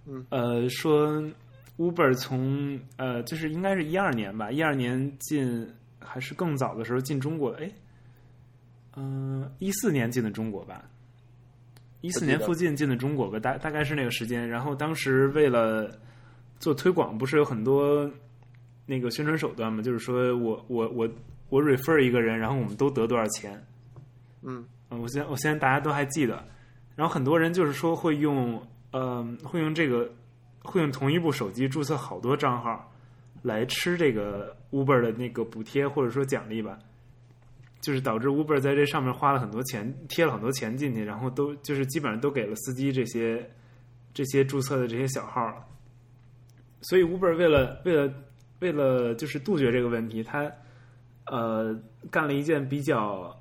[0.07, 1.23] 嗯，呃，说
[1.79, 7.71] Uber 从呃，就是应该是一二年吧，一二年进还是更早的时候进中国，哎，
[8.97, 10.85] 嗯、一四年进的中国吧，
[12.01, 14.49] 一四年附近进的中国吧，大大概是那个时间。
[14.49, 15.91] 然后当时为了
[16.61, 18.09] 做推广，不是有很多
[18.87, 21.11] 那个宣传手段嘛，就是说我我我
[21.49, 23.61] 我 refer 一个人，然后我们都得多少钱。
[24.43, 24.65] 嗯。
[24.93, 26.45] 嗯，我现我现在大家都还记得，
[26.97, 30.13] 然后很多人就是说会用，嗯、会用这个，
[30.65, 32.93] 会用同一部手机注册好多账号，
[33.43, 36.77] 来吃这个 Uber 的那个补贴或者说奖励吧，
[37.81, 43.49] 就是导致 Uber 在这上面花了很多钱，贴了很多钱进去，然后都就是基本上都给了司机这些
[44.13, 45.65] 这些注册的这些小号了，
[46.83, 48.13] 所以 Uber 为了为了
[48.61, 50.51] 为了就是杜绝这个问题，他
[51.27, 51.79] 呃
[52.11, 53.37] 干了一件比较。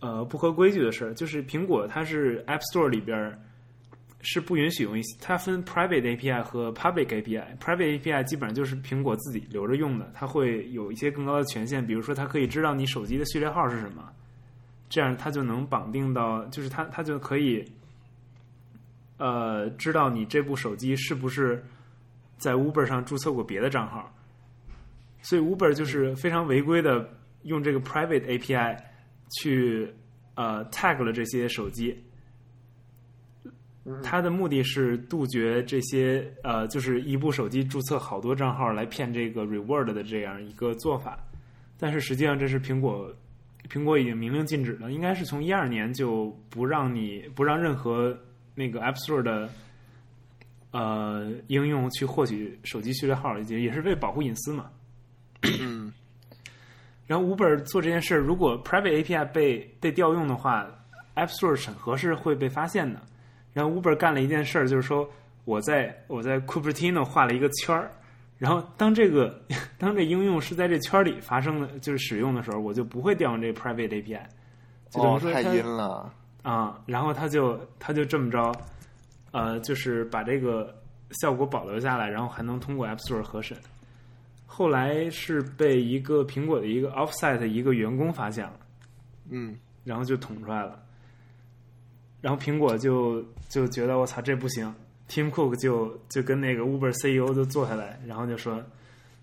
[0.00, 3.40] 呃不合规矩的事儿，就是苹果它是 App Store 里边
[4.20, 7.56] 是不允许用一些，它分 private API 和 public API。
[7.56, 14.12] private API 基本上就是苹果自己留着用的，它会有一些更高的权限，比如说它可以知道你手机的序列号是什么，
[14.90, 17.64] 这样它就能绑定到，就是它它就可以
[19.16, 21.64] 呃知道你这部手机是不是
[22.38, 24.12] 在 Uber 上注册过别的账号。
[25.22, 27.08] 所以 Uber 就是非常违规的
[27.44, 28.76] 用这个 private API
[29.40, 29.90] 去
[30.34, 31.96] 呃 tag 了这些手机，
[34.02, 41.18] 它的目的是杜绝这些呃，就是一部手机注册好多账号来骗这个 reward 的这样一个做法。
[41.78, 43.10] 但是实际上这是苹果，
[43.70, 48.16] 苹果已经明令禁止了，应该是从一二年就不让你不让任何
[48.54, 49.48] 那个 App Store 的
[50.74, 54.66] 呃应用去获取手机序列号，也也是为保护隐私嘛。
[55.60, 55.92] 嗯
[57.06, 60.66] 然后 Uber 做这件事儿，如果 private API 被被调用的话
[61.14, 63.00] ，App Store 审核是会被发现的。
[63.52, 65.08] 然后 Uber 干了一件事儿，就是说
[65.44, 67.90] 我在我在 Cupertino 画了一个圈儿，
[68.38, 69.38] 然后当这个
[69.78, 74.22] 当这应用是在这圈儿里发生的，就是使用的时候，我就不会调用这个 private API。
[74.90, 76.10] 就等于哦，太阴了，
[76.42, 78.50] 啊，然后他就他就这么着，
[79.34, 80.72] 呃，就是把这个
[81.20, 83.58] 效果保留下来，然后还能通过 App Store 核审。
[84.46, 88.60] 后来是被一个苹果的一个 offsite 一个员工发现了，
[89.30, 90.80] 嗯然后就捅出来了。
[92.20, 94.72] 然后苹果就就觉得我操这不行
[95.08, 98.62] ，Tim Cook 就就跟那个 Uber CEO 就坐下来，然后就说，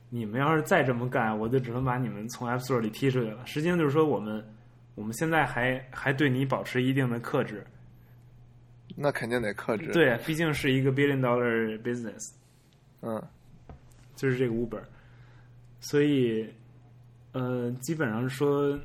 [0.09, 3.45] 你们要是再这么干，我就只能把你们从 App Store 里踢出去了。
[3.45, 4.45] 实际上就是说我们
[4.95, 7.65] 我们现在还还对你保持一定的克制，
[8.97, 12.31] 那肯定得克制。，对，毕竟是一个 billion dollar business，
[13.01, 13.21] 嗯
[14.15, 14.81] 就是这个 Uber，
[15.79, 16.47] 所以
[17.31, 18.79] 呃，基本上说，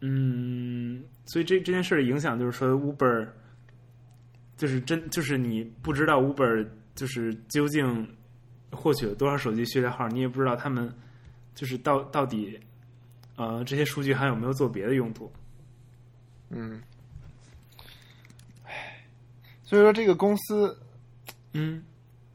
[0.00, 3.28] 嗯，所以这这件事的影响就是说，Uber
[4.56, 8.08] 就是真就是你不知道 Uber 就是究竟
[8.70, 10.90] 获取了多少手机序列号，你也不知道他们
[11.54, 12.58] 就是到到底
[13.36, 15.30] 呃这些数据还有没有做别的用途。
[16.50, 16.99] 嗯，唉，
[19.70, 20.76] 所以说这个公司
[21.52, 21.80] 嗯，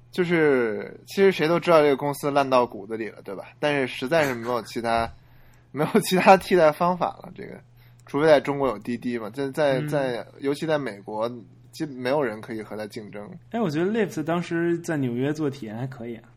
[0.10, 3.50] 就是其实谁都知道这个公司烂到骨子里了，对吧？
[3.60, 5.12] 但是实在是没有其他
[5.74, 7.30] 没有其他替代方法了。
[7.36, 7.60] 这个，
[8.06, 11.30] 除非在中国有滴滴嘛，在在嗯在，尤其在美国，
[11.74, 13.30] 基没有人可以和它竞争。
[13.52, 16.30] 哎，我觉得 Lyft 当时在纽约做体验还可以啊，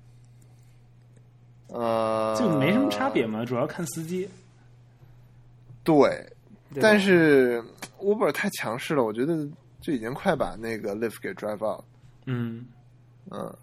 [1.69, 4.29] 呃，就没什么差别嘛，主要看司机。
[5.85, 5.95] 对，
[6.75, 7.63] 对但是
[8.01, 9.49] Uber 太强势了，我觉得
[9.81, 11.85] 就已经快把那个 Lyft 给 drive out。
[12.27, 12.67] 嗯
[13.31, 13.55] 嗯，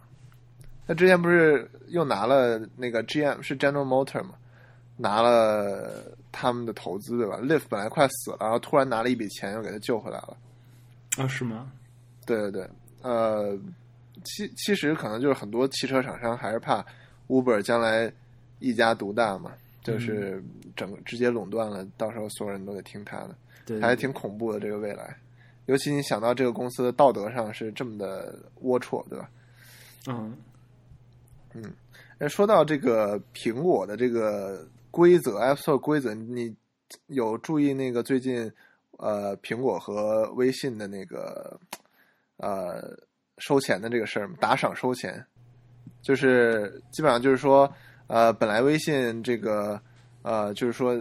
[0.87, 4.35] 他之前不是又拿了那个 GM 是 General Motor 嘛，
[4.97, 10.37] 拿了他们的投资对吧？Lyft 本来快死了，然后突然拿了一笔钱又给他救回来了。
[11.17, 11.71] 啊是吗？
[12.25, 12.69] 对对对，
[13.01, 13.57] 呃，
[14.23, 16.83] 其其实可能就是很多汽车厂商还是怕
[17.27, 18.11] Uber 将来
[18.59, 19.51] 一家独大嘛，
[19.83, 20.43] 就是
[20.75, 23.35] 整个直接垄断了，到时候所有人都得听他的，
[23.65, 25.15] 对，还挺恐怖的这个未来。
[25.65, 29.29] 尤其你想到这个公司的道德上是这么的龌龊，对吧？
[30.07, 30.37] 嗯
[32.19, 36.55] 哎，说到这个苹果的这个规则，App Store 规则，你
[37.07, 38.51] 有注意那个最近
[38.97, 41.59] 呃苹果和微信的那个
[42.37, 42.95] 呃
[43.39, 44.35] 收钱的这个事儿吗？
[44.39, 45.25] 打赏收钱，
[46.01, 47.73] 就是基本上就是说，
[48.07, 49.81] 呃，本来微信这个
[50.21, 50.95] 呃就是说。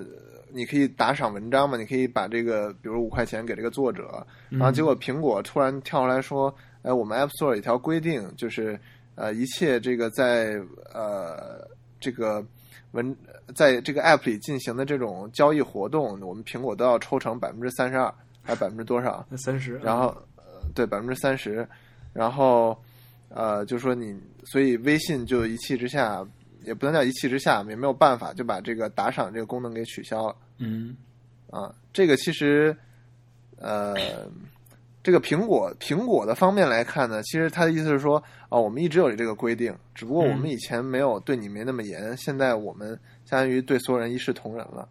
[0.54, 1.76] 你可以打赏文章嘛？
[1.76, 8.78] 你可以把这个，比如五块钱给这个作者，然后结果苹果突然跳出来说：“哎，我们 App Store 有一条规定，就是
[9.16, 12.44] 呃，一切这个在呃这个
[12.92, 13.16] 文
[13.56, 19.26] 在这个 App 里进行的这种交易活动，我们苹果都要抽成百分之三十二，还百分之多少？
[19.28, 21.66] 那三十，然后呃对百分之三十，
[22.12, 22.80] 然后
[23.28, 26.24] 呃就说你，所以微信就一气之下，
[26.64, 30.36] 也不能叫一气之下，也没有办法，就把这个打赏这个功能给取消了。
[30.58, 30.96] 嗯
[31.50, 32.76] 啊，这个其实，
[33.58, 33.94] 呃，
[35.02, 42.88] 这个苹果苹果的方面来看呢，其实他的意思是说，啊，我们一直有这个规定，只不过我们嗯以前没有对你没那么严，现在我们
[43.24, 44.88] 相当于对所有人一视同仁了，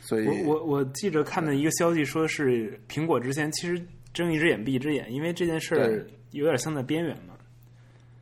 [0.00, 3.80] 所以我我我记着看的一个消息说是苹果之前其实
[4.12, 7.31] 睁一只眼闭一只眼，因为这件事儿有点像在边缘嘛。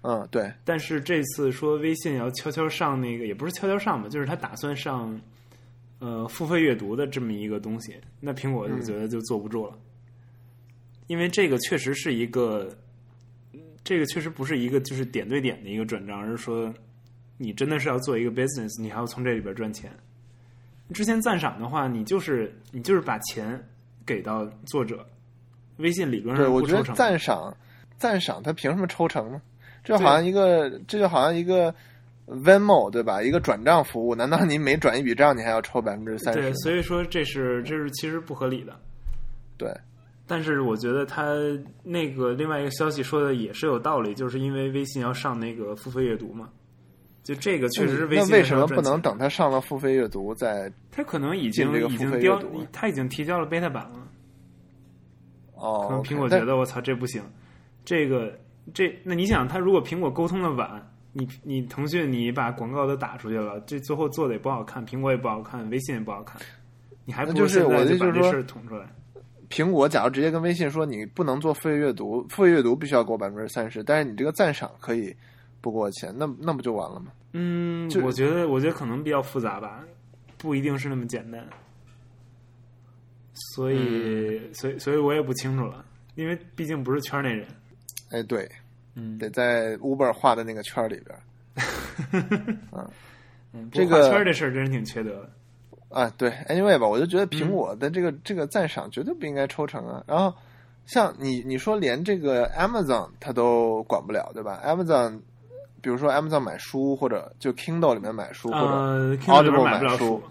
[0.03, 5.21] 嗯，对，但是这次说微信要悄悄上那个，也不是悄悄上吧，就是他打算上
[5.99, 9.79] 呃付费阅读的这么一个东西，那苹果我觉得就坐不住了，
[11.07, 12.75] 因为这个确实是一个，
[13.85, 16.73] 这个确实不是一个就是点对点的一个转账，而是说
[17.37, 19.93] 你真的是要做一个 business，你还要从这里边赚钱。
[20.95, 23.63] 之前赞赏的话，你就是你就是把钱
[24.07, 25.07] 给到作者，
[25.77, 26.95] 微信理论对，我觉得上不抽成。
[26.97, 27.57] 赞赏
[27.99, 29.43] 赞赏，他凭什么抽成呢？
[29.83, 31.75] 这就好像一个，这就好像一个
[32.27, 33.23] Venmo 对吧？
[33.23, 36.55] 一个转账服务，难道你每转一笔账，你还要抽百分之三对，十？
[36.59, 38.79] 所以说这是这是其实不合理的。
[39.57, 39.75] 对，
[40.27, 41.35] 但是我觉得他
[41.83, 46.49] 那个另外一个消息说的也是有道理，就是因为微信要上那个付费阅读嘛，
[47.23, 50.73] 就这个确实是微信那为什么不能等他上了付费阅读再？
[50.91, 54.09] 他可能已经已经标他已经提交了 beta 版了。
[55.57, 57.23] 哦，可能苹果觉得我操这不行，
[57.85, 58.33] 这个
[58.73, 66.41] 这那你想，他如果苹果沟通的晚，你你腾讯你把广告都打出去了，这最后做的也不好看，苹果也不好看，微信也不好看，
[67.05, 68.87] 你还不就是现在我的就把这事儿捅出来。
[69.49, 75.15] 苹果假如直接跟微信说你不能做付费阅读，付费阅读必须要给我百分之三十，但是你这个赞赏可以
[75.61, 77.11] 不给我钱，那那不就完了吗？
[77.33, 79.85] 嗯，就我觉得我觉得可能比较复杂吧，
[80.39, 81.45] 不一定是那么简单，
[83.55, 87.47] 所以、嗯所以所以我也不清楚了，因为毕竟不是圈内人。
[88.11, 88.49] 哎，对，
[88.95, 91.23] 嗯，得在 Uber 画的那个圈里边儿。
[93.53, 95.31] 嗯，这个画圈这事儿真是挺缺德的。
[95.89, 100.05] 啊，对，anyway 吧，我就觉得嗯苹果的这个、这个赞赏绝对不应该抽成啊。
[100.07, 100.33] 然后
[100.87, 105.21] 像你你说连这个 Amazon 它都管不了，对吧？Amazon
[105.83, 110.23] 比如说 Amazon 买书或者就 Kindle 里面买书，或者 Audible 买不了书书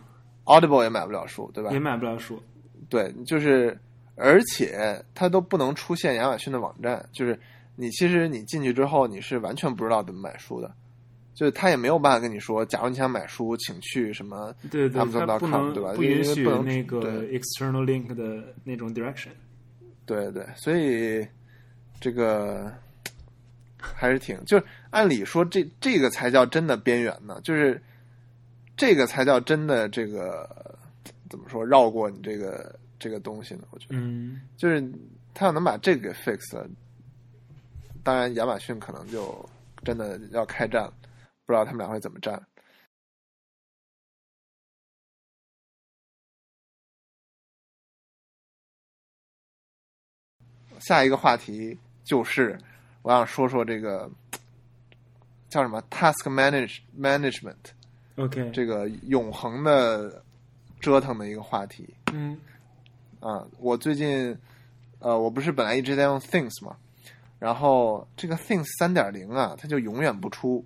[0.46, 1.80] ，Audible 也买不了书，对吧也？
[1.80, 2.42] 买不了书。
[2.88, 3.78] 对，就是
[4.16, 7.38] 而且它都不能出现亚马逊的网站，就是
[7.80, 10.70] 你其实你进去之后你是完全不知道怎么买书的。
[11.34, 19.30] 就是他也没有办法跟你说，假如你想买书，请去什么对对，Amazon.com 它不能对吧不允许那个对 external link 的那种 direction。
[20.06, 21.26] 对对，所以
[22.02, 22.70] 这个
[23.80, 27.82] 还是挺，就是按理说这这个才叫真的边缘呢，就是
[28.76, 30.78] 这个才叫真的这个
[31.30, 33.62] 怎么说绕过你这个这个东西呢？
[33.72, 34.84] 我觉得，嗯就是
[35.34, 36.68] 他要能把这个给 fix 了，
[38.10, 39.48] 当然亚马逊可能就
[39.84, 40.94] 真的要开战了，
[41.46, 42.44] 不知道他们俩会怎么战。
[50.80, 52.60] 下一个话题就是
[53.04, 54.10] 我想说说这个
[55.48, 60.24] 叫什么 task manage management，OK，这个永恒的
[60.80, 61.94] 折腾的一个话题。
[62.12, 62.42] 嗯
[63.20, 64.36] 啊，我最近
[64.98, 66.76] 呃，我不是本来一直在用 Things 嘛，
[67.40, 70.64] 然后这个 Things 三点零啊，它就永远不出，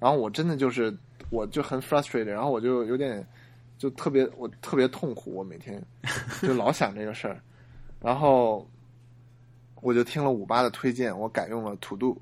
[0.00, 0.92] 然后我真的就是
[1.30, 3.24] 我就很 frustrated，然后我就有点
[3.78, 5.80] 就特别我特别痛苦，我每天
[6.42, 7.38] 就老想这个事儿，
[8.00, 8.66] 然后
[9.82, 12.16] 我就听了五八的推荐，我改用了 To Do，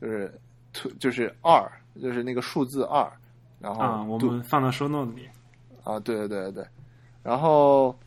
[0.00, 0.32] 就是
[0.74, 1.66] To 就是二，
[2.00, 3.10] 就是那个数字二，
[3.58, 5.28] 然后啊，我们放到 show note 里。
[5.82, 6.52] 啊，对对对对。
[6.52, 6.66] 对，
[7.22, 7.98] 然后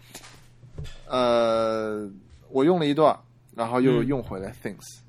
[1.07, 2.07] 呃，
[2.49, 3.17] 我用了一段，
[3.55, 4.05] 然后又嗯。
[4.05, 4.99] 用回来 Things，、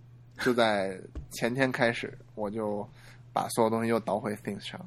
[0.41, 0.99] 就在
[1.31, 2.89] 前天开始，我就
[3.33, 4.81] 把所有东西又倒回 Things 上，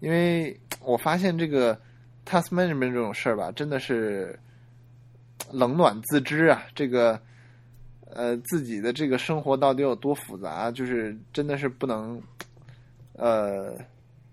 [0.00, 1.78] 因为我发现这个
[2.26, 4.38] task management 这种事儿吧，真的是
[5.50, 7.20] 冷暖自知啊，这个。
[8.10, 10.70] 呃，自己的这个生活到底有多复杂？
[10.70, 12.18] 就是真的是不能，
[13.12, 13.76] 呃，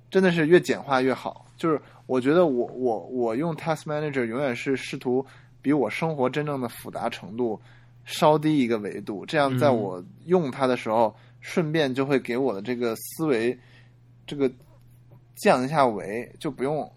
[0.10, 1.46] 真的是越简化越好。
[1.58, 5.24] 就是我觉得我我我用 Task Manager 永远是试图
[5.62, 7.62] 比我生活真正的复杂程度
[8.06, 13.58] 稍低一个维度，这样在嗯我用它的时候，顺便就会给我的这个思维
[14.26, 14.50] 这个
[15.36, 16.90] 降一下维，就不用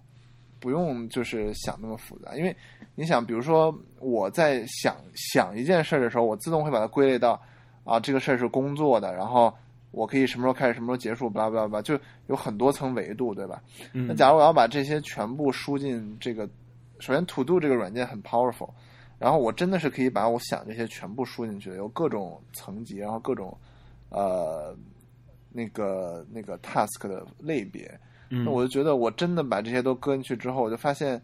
[0.60, 2.36] 不用就是想那么复杂。
[2.36, 2.54] 因为
[2.94, 7.40] 你想，比如说我在想想一件事儿的时候，我自动会把它归类到
[7.84, 9.52] 啊，这个事儿是工作的，然后
[9.92, 13.62] 我可以什么时候开始，什么时候结束，巴拉巴拉巴拉，就有很多层维度，对吧？
[13.92, 16.46] 那嗯，假如我要把这些全部输进这个，
[16.98, 18.70] 首先 To Do 这个软件很 powerful，
[19.18, 23.56] 然后我真的是可以把我想这些全部输进去，有各种层级，然后各种
[24.10, 24.76] 呃
[25.50, 27.88] 那个那个 task 的类别，
[28.30, 31.20] 嗯那我就觉得我真的把这些都搁进去之后，我就发现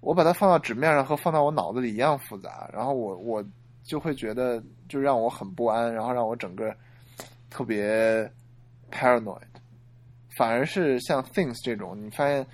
[0.00, 3.44] 我把它放到纸面上和放到我脑子里一样复杂，然后我我
[3.82, 6.74] 就会觉得就让我很不安，然后让我整个
[7.48, 8.28] 特别
[8.90, 9.40] paranoid。
[10.36, 12.44] 反而是像 things 这种，你发现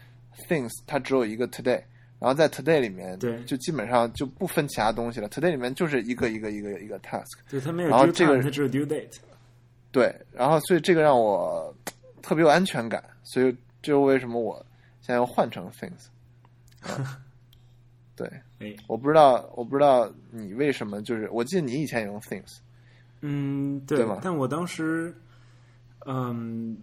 [0.49, 1.83] things 它只有一个 today，
[2.21, 5.29] 然后在 today 里面，对就基本上就不分其他东西了。
[5.29, 9.17] today 里面就是一个一个一个一个 task，对，它没有然后这个它只有 due date。
[9.91, 11.75] 对，然后所以这个让我
[12.23, 13.51] 特别有安全感，所以
[13.83, 14.55] 这就为什么我
[15.01, 16.07] 现在要换成 things。
[16.87, 17.19] 啊
[18.15, 22.59] 对，哎，我不知道，我不知道你为什么就是，我记得你以前也用 things，
[23.23, 25.15] 嗯，对但我当时，
[26.05, 26.77] 嗯，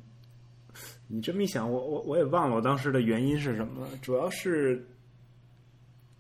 [1.07, 3.91] 你这么一想，我我我也忘了我当时的原因是什么了。
[4.01, 4.83] 主要是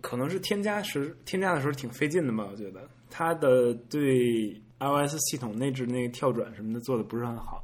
[0.07, 7.61] 可能是添加时添加的时候挺费劲的吧，我觉得它的对 iOS 系统内置那个跳转什么的做的不是很好。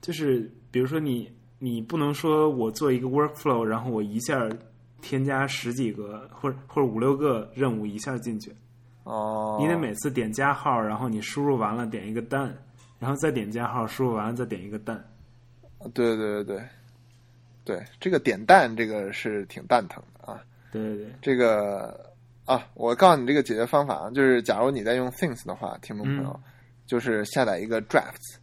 [0.00, 1.28] 就是比如说你
[1.58, 4.48] 你不能说我做一个 workflow，然后我一下
[5.00, 8.54] 添加十几个或者或者五六个任务一下进去。
[9.02, 12.56] 哦，你得每次点加号，然后你输入完了点一个蛋，
[13.00, 15.04] 然后再点加号，输入完了再点一个蛋。
[15.92, 16.62] 对对对对
[17.64, 20.40] 对，这个点蛋这个是挺蛋疼的啊。
[20.72, 22.12] 对对对，这个
[22.44, 26.52] 啊，我告诉你这个解决方法啊，就是假如你在用 Things 的话，听众朋友，嗯。
[26.84, 28.36] 就是下载一个 Drafts，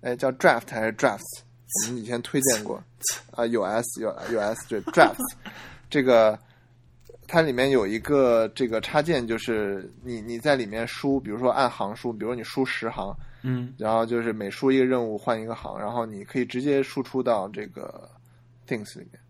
[0.00, 1.42] 哎，叫 Draft 还是 Drafts？
[1.86, 2.82] 我们以前推荐过。
[3.30, 5.34] 啊，有 S 有有 S 对 Drafts，
[5.90, 6.36] 这个
[7.28, 13.72] 它里面有一个这个插件，就是你你在里面输，比如说按行输，比如你输十行，嗯。
[13.78, 18.10] 然后就是每输一个任务换一个行，然后你可以直接输出到这个
[18.66, 19.20] Things 里面，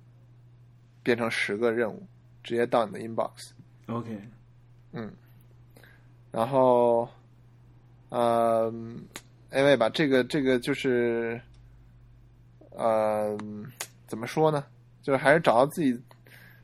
[1.03, 2.07] 变成十个任务，
[2.45, 3.51] 直接到你的 inbox。
[3.89, 4.17] ，OK，
[4.93, 5.11] 嗯
[6.31, 7.09] 然后，
[8.11, 8.73] 呃，
[9.53, 11.41] 因为吧，这个这个就是，
[12.71, 13.37] 呃，
[14.07, 14.65] 怎么说呢？
[15.03, 15.97] 就是还是找到自己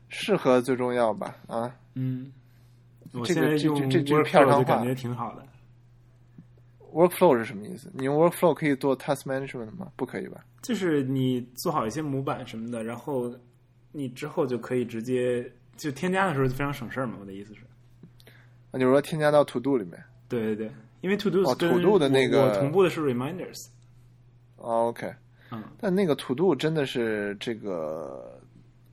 [0.09, 1.35] 适合最重要吧。
[1.47, 2.31] 啊，嗯，
[3.25, 5.45] 现在用这这 Workflow 片儿上话就感觉挺好的。
[6.91, 7.89] workflow 是什么意思？
[7.93, 9.89] 你用 workflow 可以做 task management 吗？
[9.95, 10.43] 不可以吧？
[10.61, 13.33] 就是你做好一些模板什么的，然后
[13.93, 15.49] 你之后就可以直接
[15.81, 17.17] 就添加的时候就非常省事儿嘛。
[17.19, 17.61] 我的意思是，
[18.71, 20.01] 那就是说添加到 to do 里面。
[20.29, 20.71] 对对对，
[21.01, 23.67] 因为 To Do 哦跟 To Do 的那个我我同步的是 Reminders。
[24.57, 25.11] 哦 OK，
[25.51, 28.39] 嗯，但那个 to do 真的是这个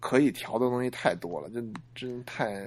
[0.00, 1.60] 可以调的东西太多了，就
[1.94, 2.66] 真太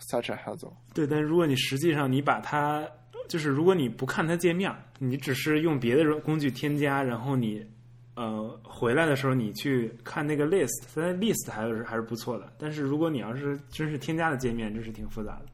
[0.00, 0.70] such a hassle。
[0.92, 2.86] 对，但如果你实际上你把它，
[3.26, 7.66] 就是如果你不看它界面，你只是用别的工具添加，然后你
[8.14, 12.52] 呃回来的时候你去看那个 list，它的 list 还是还是不错的。
[12.58, 15.46] 但是如果你要是真是添加的界面，真是挺复杂的。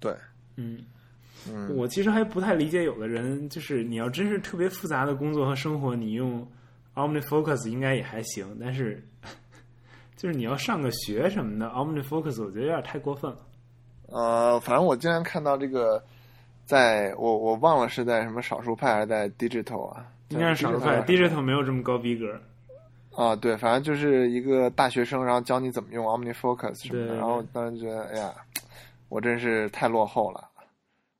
[0.00, 0.14] 对，
[0.56, 0.84] 嗯，
[1.48, 6.46] 嗯，我其实还不太理解，有的人就是你要真是特别复杂的工作和生活，你用
[6.94, 9.02] OmniFocus 应该也还行，但是
[10.16, 13.38] 就是你要上个学什么的，OmniFocus 我觉得有点太过分了。
[14.06, 16.02] 呃，反正我经常看到这个，
[16.64, 20.06] 在我我忘了是在什么少数派还是在 Digital 啊？
[20.28, 22.40] 应该是少数派，Digital 没有这么高逼格。
[23.16, 28.32] 啊，对，反正就是一个大学生，然后教你怎么用 OmniFocus 什么的，对然后当时觉得，哎呀，
[29.08, 30.48] 我真是太落后了，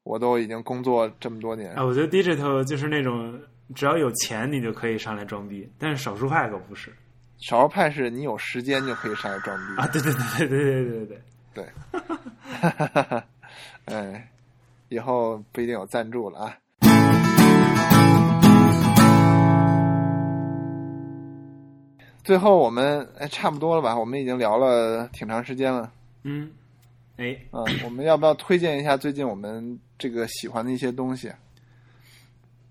[0.05, 3.41] 我都已经工作这么多年，啊，我觉得 Digital 就是那种
[3.75, 6.93] 只要有钱你就可以上来装逼，但是少数派可不是
[7.39, 9.87] 少数派是你有时间就可以上来装逼啊！
[9.89, 11.23] 对对对对对对对对。
[11.55, 11.67] 对，
[13.87, 14.29] 哎，
[14.89, 16.57] 以后不一定有赞助了啊。
[22.29, 23.99] 最后我们哎差不多了吧？
[23.99, 25.91] 我们已经聊了挺长时间了。
[26.25, 26.51] 嗯，
[27.17, 31.33] 哎，啊，我们要不要推荐一下最近我们这个喜欢的一些东西？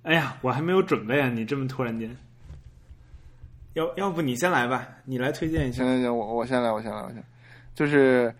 [0.04, 1.28] 哎呀，我还没有准备啊！
[1.30, 2.16] 你这么突然间，
[3.74, 5.92] 要要不你先来吧，你来推荐一下行。
[5.92, 7.24] 行行，我我先来，我先来，我先，
[7.74, 8.32] 就是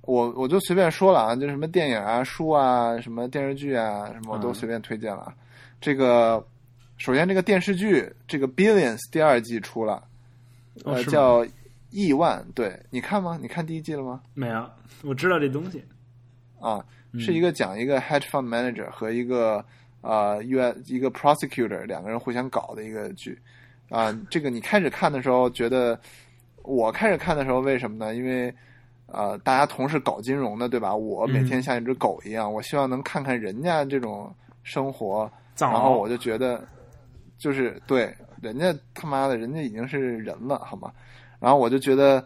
[0.00, 5.34] 我我就随便说了啊，就什么电影啊、书啊、什么电视剧啊，什么我都嗯随便推荐了啊。
[5.80, 6.44] 这个
[6.96, 10.02] 首先这个电视剧这个《Billions》第二季出了，
[10.84, 11.46] 呃，哦叫
[11.90, 13.38] 亿万，对你看吗？
[13.40, 14.22] 你看第一季了吗？
[14.34, 14.70] 没有，
[15.04, 15.82] 我知道这东西。
[16.60, 19.64] 啊，嗯是一个讲一个 hedge fund manager 和一个
[20.00, 23.38] 呃 U 一个 prosecutor 两个人互相搞的一个剧
[23.90, 24.16] 啊。
[24.30, 25.98] 这个你开始看的时候觉得，
[26.62, 28.14] 我开始看的时候为什么呢？
[28.14, 28.54] 因为
[29.06, 30.94] 呃大家同是搞金融的，对吧？
[30.94, 36.66] 我每天像一只狗一样，我希望能看看人家这种生活，然后我就觉得
[37.36, 40.92] 就是对人家他妈的，人家已经是人了，好吗？
[41.38, 42.22] 然后我就觉得，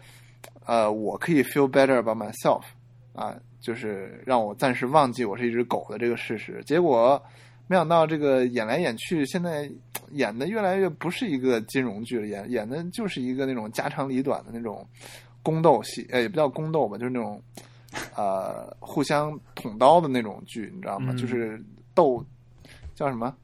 [0.65, 2.63] 呃，我可以 feel better about myself
[3.13, 6.63] 啊，就是让我暂时忘记我是一只狗的这个事实。
[6.67, 7.23] 结果
[7.67, 9.71] 没想到这个演来演去，现在
[10.13, 14.87] 演的越来越不是一个金融剧了，演演的就是一个那种家长里短的那种
[15.43, 17.43] 宫斗戏，呃，也不叫宫斗吧，就是那种
[18.15, 21.13] 呃互相捅刀的那种剧，你知道吗？
[21.13, 21.63] 嗯就是
[21.95, 22.25] 斗
[22.95, 23.35] 叫什么？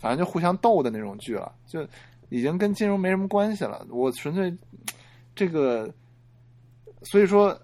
[0.00, 1.86] 反正就互相斗的那种剧了，就
[2.30, 3.86] 已经跟金融没什么关系了。
[3.90, 4.52] 我纯粹
[5.34, 5.92] 这个，
[7.02, 7.56] 所以说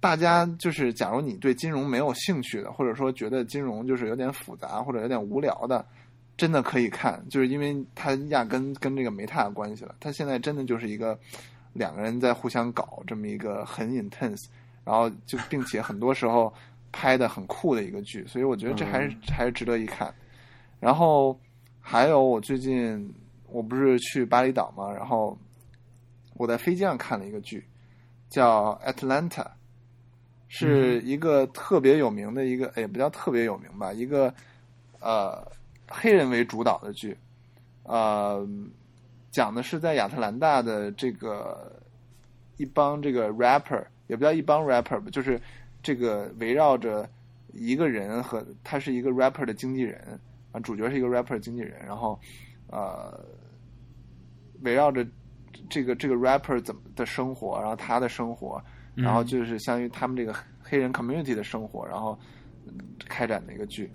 [0.00, 5.84] 大家就是，假如你对金融没有兴趣的，或者说觉得金融就是有点复杂或者有点无聊的，
[6.36, 9.94] 真的可以看，就是因为它压根跟这个没太大关系了。
[10.00, 11.18] 它现在真的就是一个
[11.74, 14.46] 两个人在互相搞这么一个很 intense，
[14.84, 16.52] 然后就并且很多时候
[16.92, 20.14] 拍的很酷的一个剧，所以我觉得这还是、还是值得一看。
[20.80, 21.38] 然后
[21.80, 23.12] 还有我最近
[23.48, 25.36] 我不是去巴厘岛嘛，然后
[26.34, 27.64] 我在飞机上看了一个剧，
[28.28, 29.28] 叫《Atlanta》，
[30.48, 34.32] 是一个特别有名的一个，哎也不叫特别有名吧，一个
[35.00, 35.46] 呃
[35.88, 37.16] 黑人为主导的剧，
[37.84, 38.46] 呃，
[39.30, 41.80] 讲的是在亚特兰大的这个
[42.56, 45.40] 一帮这个 rapper，也不叫一帮 rapper 吧，就是
[45.82, 47.08] 这个围绕着
[47.52, 50.18] 一个人和他是一个 rapper 的经纪人
[50.56, 52.18] 啊，主角是一个 rapper 经纪人，然后
[52.68, 53.22] 呃
[54.62, 55.06] 围绕着
[55.68, 58.62] 这个这个 rapper 怎么的生活，然后他的生活，
[58.94, 62.18] 然后就是相当于他们这个黑人 community 的生活，然后
[62.66, 62.72] 嗯
[63.06, 63.90] 开展的一个剧，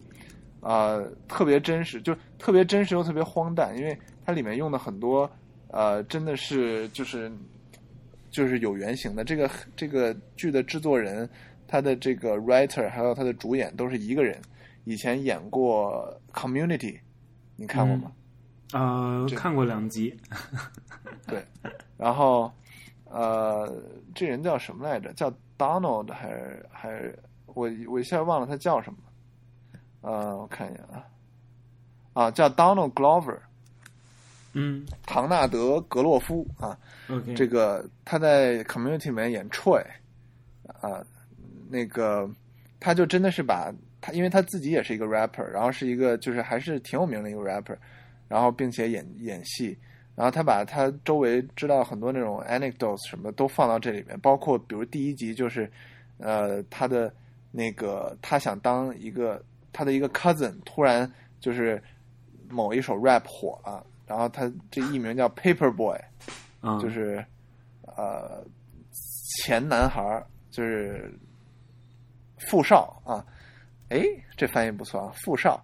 [0.60, 5.28] 呃，特别真实，就特别真实又特别荒诞，因为它里面用的很多
[5.70, 7.32] 呃，真的是就是
[8.30, 9.24] 就是有原型的。
[9.24, 11.28] 这个这个剧的制作人，
[11.68, 14.40] 他的这个 writer 还有他的主演都是一个人，
[14.92, 17.00] 以前演过 Community，
[17.56, 18.12] 你看过吗？
[18.74, 20.14] 呃，看过两集。
[21.26, 21.42] 对，
[21.98, 22.52] 然后
[23.06, 23.74] 呃，
[24.14, 25.14] 这人叫什么来着？
[25.14, 29.00] 叫 Donald 还是还是我我一下忘了他叫什么？
[30.02, 31.06] 呃，我看一眼啊，
[32.14, 33.38] 啊，叫 Donald Glover，
[34.52, 36.78] 嗯唐纳德·格洛夫啊。
[37.36, 39.86] 这个他在 Community 里面演 Troy
[40.82, 41.02] 啊，
[41.70, 42.30] 那个
[42.80, 47.78] 他就真的是把他，因为他自己也是一个 rapper，然后是一个就是还是挺有名的一个 rapper，
[48.28, 49.78] 然后并且演演戏，
[50.16, 55.72] 然后他把他周围知道很多那种 anecdotes 什么都放到这里面，包括比如第一集就是
[56.18, 57.14] 呃他的
[57.52, 59.42] 那个他想当一个
[59.72, 61.82] 他的一个 cousin 突然就是
[62.50, 66.00] 某一首 rap 火了，然后他这艺名叫 Paper Boy。
[66.64, 67.26] 嗯，就是
[67.98, 68.46] 呃
[69.36, 71.12] 前男孩，就是
[72.38, 73.26] 富少啊，
[73.92, 75.62] 哎，这翻译不错啊，富少，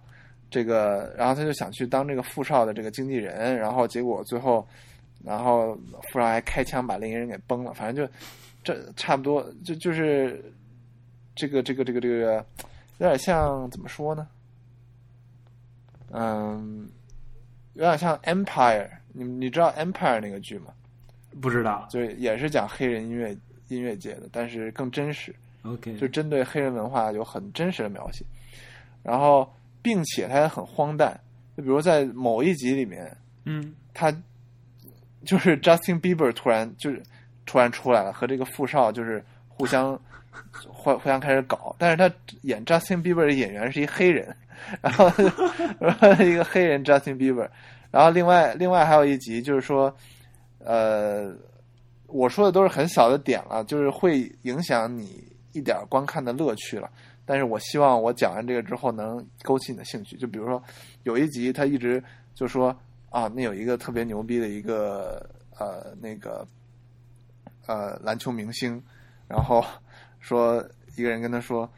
[0.50, 4.66] 这个，然后他就想去当这个富少的这个经纪人，然后结果最后，
[5.24, 5.74] 然后
[6.12, 8.12] 富少还开枪把另一个人给崩了，反正就
[8.62, 10.44] 这差不多，就就是
[11.34, 12.44] 这个这个这个这个
[12.98, 14.28] 有点像怎么说呢？
[16.10, 16.88] 嗯，
[17.74, 20.72] 有点像 Empire，你你知道 Empire 那个剧吗？
[21.40, 21.86] 不知道。
[21.90, 23.36] 就是也是讲黑人音乐
[23.68, 28.24] 音乐界的，但是更真实，OK，就针对黑人文化有很真实的描写。
[29.02, 29.50] 然后，
[29.82, 31.18] 并且它也很荒诞，
[31.56, 33.74] 就比如在某一集里面，嗯。
[33.94, 34.14] 他
[35.24, 37.02] 就是 Justin Bieber 突然就是
[37.44, 40.00] 突然出来了，和这个富少就是互相
[40.68, 42.08] 互互相开始搞，但是他
[42.42, 44.36] 演 Justin Bieber 的演员是一黑人，
[44.80, 45.10] 然后
[45.80, 47.48] 然后一个黑人 Justin Bieber，
[47.90, 49.92] 然后另外另外还有一集就是说，
[50.60, 51.34] 呃，
[52.06, 56.90] 我说的都是很小的点了，就是会影响你一点观看的乐趣了。
[57.24, 60.16] 但是我希望我讲完这个之后能勾起你的兴趣。
[60.16, 60.62] 就比如说
[61.02, 62.02] 有一集他一直
[62.34, 62.74] 就说
[63.10, 65.28] 啊，那有一个特别牛逼的一个
[65.58, 66.46] 呃那个
[67.66, 68.82] 呃篮球明星，
[69.26, 69.64] 然后
[70.20, 71.70] 说一个人跟他说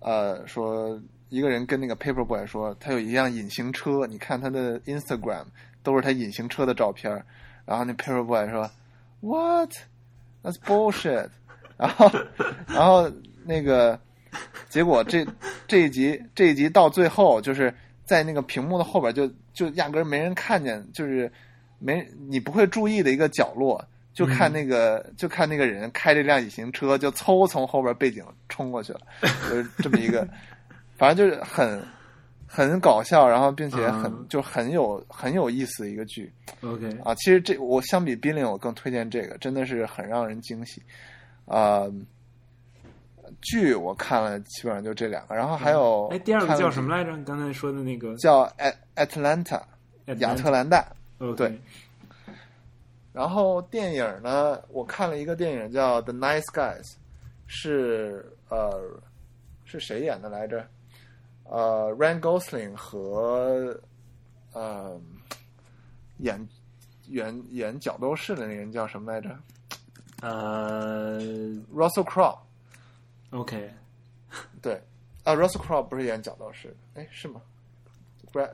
[0.00, 1.00] 呃说
[1.30, 5.44] 一个人跟那个 Paperboy 说他有一辆隐形车，你看他的 Instagram
[5.82, 7.24] 都是他隐形车的照片，
[7.64, 8.70] 然后那 Paperboy 说
[9.20, 9.72] What
[10.42, 11.30] that's bullshit，
[11.78, 12.10] 然后
[12.66, 13.10] 然后
[13.46, 13.98] 那个。
[14.68, 15.26] 结果这
[15.66, 17.74] 这一集这一集到最后，就是
[18.04, 21.32] 在那个屏幕的后边就，就压根儿没人看见，就是
[21.78, 29.00] 没你不会注意的一个角落，就看那个、就看那个人开着辆隐形车，就嗖从后边背景冲过去了，
[29.48, 30.28] 就是这么一个，
[30.98, 31.82] 反正就是很
[32.46, 36.30] 很搞笑，然后并且很、嗯就很有很有意思的一个剧。
[36.60, 40.82] OK，啊，其实这我相比 Billing，我更推荐这个，真的是很让人惊喜。
[41.48, 41.92] 呃，
[43.40, 47.16] 剧我看了，基本上就这两个，然后还有哎，第二个叫什么来着？
[47.16, 49.62] 你刚才说的那个叫 At Atlanta
[50.18, 50.86] 亚特兰大。
[51.36, 51.60] 对
[53.12, 56.84] 然后电影呢，我看了一个电影叫《The Nice Guys》，
[57.46, 58.80] 是呃
[59.64, 60.64] 是谁演的来着？
[61.44, 63.80] 呃，Ryan Gosling 和
[64.52, 65.00] 呃
[66.18, 66.46] 演
[67.06, 69.36] 演演角斗士的那个人叫什么来着
[70.20, 71.20] 呃
[71.74, 72.38] ？Russell Crowe。
[73.30, 73.70] ，OK，
[74.60, 74.82] 对，
[75.24, 77.40] 啊，Russell Crowe 不是演角斗士的，哎，是吗
[78.32, 78.50] ？Gra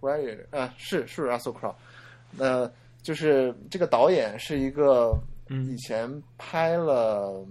[0.00, 1.74] Gladiator 啊，是是 Russell Crowe。
[2.32, 2.70] 那
[3.02, 5.16] 就是这个导演是一个
[5.48, 7.46] 嗯以前拍了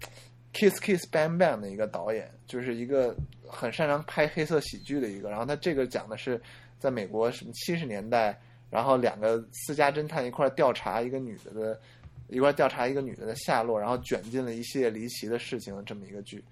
[0.52, 3.14] 《Kiss Kiss Bang Bang》的一个导演，就是一个
[3.46, 5.30] 很擅长拍黑色喜剧的一个。
[5.30, 6.40] 然后他这个讲的是
[6.78, 8.40] 在美国什么七十年代，
[8.70, 11.80] 然后两个私家侦探一块调查一个女的的，
[12.28, 16.44] 一块调查一个女的的下落，然后卷进了一系列离奇的事情的这么一个剧。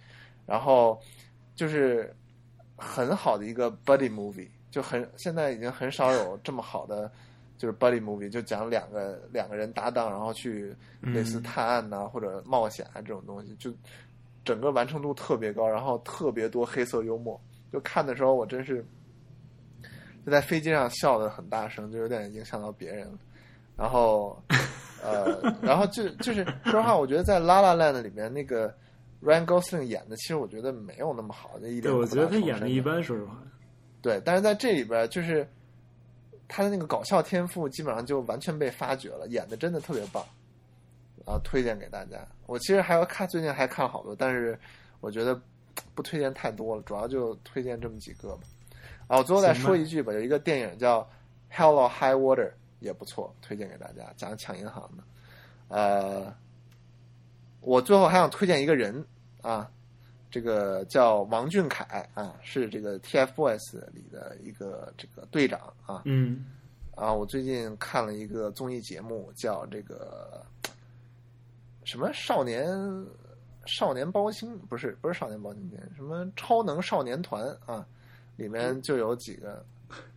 [0.47, 1.01] 然后
[1.55, 2.15] 就是
[2.77, 7.11] 很好的一个 buddy movie，就很现在已经很少有这么好的
[7.59, 13.73] 就是 buddy movie，就讲两个两个人搭档，然后去类似探案呐、或者冒险啊这种东西，就
[14.45, 17.41] 整个完成度特别高，然后特别多黑色幽默。
[17.73, 18.85] 就看的时候，我真是
[20.27, 23.19] 就在飞机上笑的很大声，就有点影响到别人了。
[23.77, 24.43] 然后，
[25.01, 28.69] 呃，然后就就是说实话，我觉得在《La La Land》里面那个
[29.23, 31.97] Ryan Gosling 演的，其实我觉得没有那么好，那一对，点。
[31.97, 32.81] 我觉得他演的一。
[32.81, 33.41] 般，说实话。
[34.03, 35.49] 对，但是在这里边，就是
[36.49, 40.25] 他的那个搞笑天赋基本上就完全被发掘了，演的真的特别棒，
[41.25, 42.27] 啊，推荐给大家。
[42.47, 44.59] 我其实还要看，最近还看好多，但是
[45.01, 45.41] 我觉得
[45.95, 48.43] 不推荐太多了，主要就推荐这么几个吧。
[49.07, 51.01] 啊，我最后再说一句吧，有一个电影叫
[51.55, 52.49] 《Hell or High Water》，
[52.81, 55.05] 也不错，推荐给大家，讲抢银行的。
[55.69, 56.35] 呃，
[57.61, 59.05] 我最后还想推荐一个人
[59.43, 59.71] 啊，
[60.31, 66.45] 这个叫王俊凯啊，是这个 TFBOYS 里的一个这个队长啊嗯
[66.95, 67.13] 啊！
[67.13, 70.45] 我最近看了一个综艺节目，叫这个
[71.85, 72.67] 什么少年
[73.67, 77.87] 少年包青，不是不是少年包青天，什么超能少年团啊，
[78.37, 79.65] 里面就有几个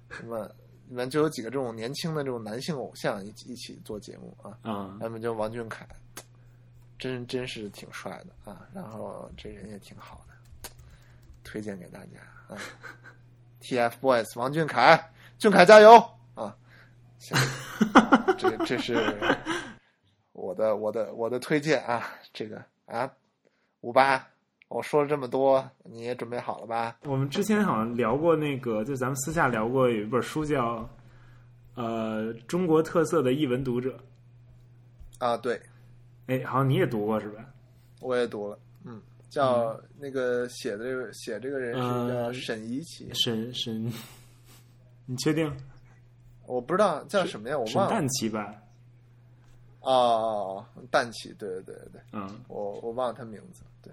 [0.09, 0.45] 什么，
[0.87, 4.57] 里面就有几个这种年轻的这种男性偶像一起一起做节目啊。
[4.61, 5.87] 啊，要么就王俊凯，
[6.97, 10.69] 真真是挺帅的啊，然后这人也挺好的，
[11.43, 12.57] 推荐给大家啊。
[13.61, 15.97] TFBOYS 王俊凯，俊凯加油
[16.33, 16.55] 啊！
[17.17, 17.37] 行，
[18.37, 18.95] 这这是
[20.31, 23.11] 我的我的我的推荐啊，这个啊，
[23.81, 24.25] 五八，
[24.69, 26.97] 我说了这么多，你也准备好了吧？
[27.03, 30.87] 我们之前好像聊过那个，就咱们私下聊过，有一本书叫
[31.73, 33.97] 呃《中国特色的译文读者
[35.17, 35.55] 啊，对，》，
[36.27, 37.43] 哎，好像你也读过是吧？
[37.99, 43.91] 我也读了，嗯，叫那个写的这个写这个人是叫呃沈怡琪，沈沈，
[45.07, 45.51] 你确定？
[46.45, 47.91] 我不知道叫什么呀，我沈忘了。
[47.91, 48.55] 淡琪吧？
[49.81, 53.63] 哦，淡琪，对对对对对，嗯，我我忘了他名字。
[53.81, 53.91] 对，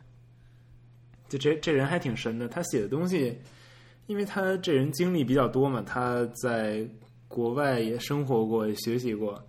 [1.28, 3.39] 就这这人还挺神的，他写的东西，
[4.07, 6.86] 因为他这人经历比较多嘛，他在
[7.28, 9.43] 国外也生活过，也学习过，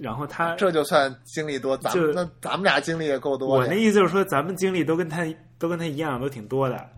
[0.00, 5.24] 然后他这就算经历多，咱就们那咱们俩经历也够多我那意思就是说，咱们经历都跟他
[5.58, 6.90] 都跟他一样，都挺多的。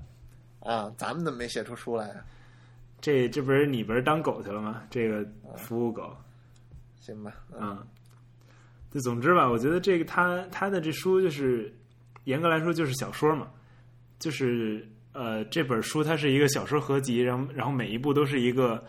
[0.60, 2.24] 啊，咱们怎么没写出书来啊？
[3.00, 4.82] 这这不是你不是当狗去了吗？
[4.90, 5.24] 这个
[5.54, 6.16] 服务狗，
[6.98, 7.86] 行吧，嗯嗯，
[8.90, 11.72] 就总之吧，我觉得这个他他的这书就是
[12.24, 13.48] 严格来说就是小说嘛，
[14.18, 18.82] 就是呃这本书它是一个小说合集，然后然后每一部都是一个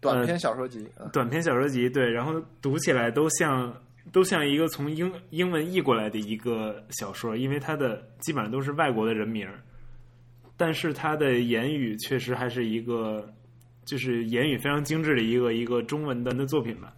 [0.00, 3.74] 短篇小说集啊，短篇小说集，对，然后读起来都像
[4.12, 9.60] 都像一个从英英文译过来的一个小说，因为它的基本上都是外国的人名儿，
[10.56, 13.32] 但是它的言语确实还是一个
[13.84, 16.92] 就是言语非常精致的一个一个中文的的作品吧。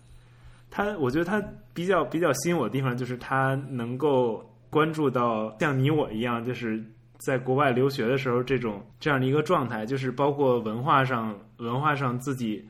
[0.71, 1.43] 他我觉得他
[1.75, 6.81] 比较比较吸引我的地方就是他能够关注到像你我一样，就是
[7.21, 12.67] 在国外留学的时候这种这样的一个状态，就是包括文化上文化上自己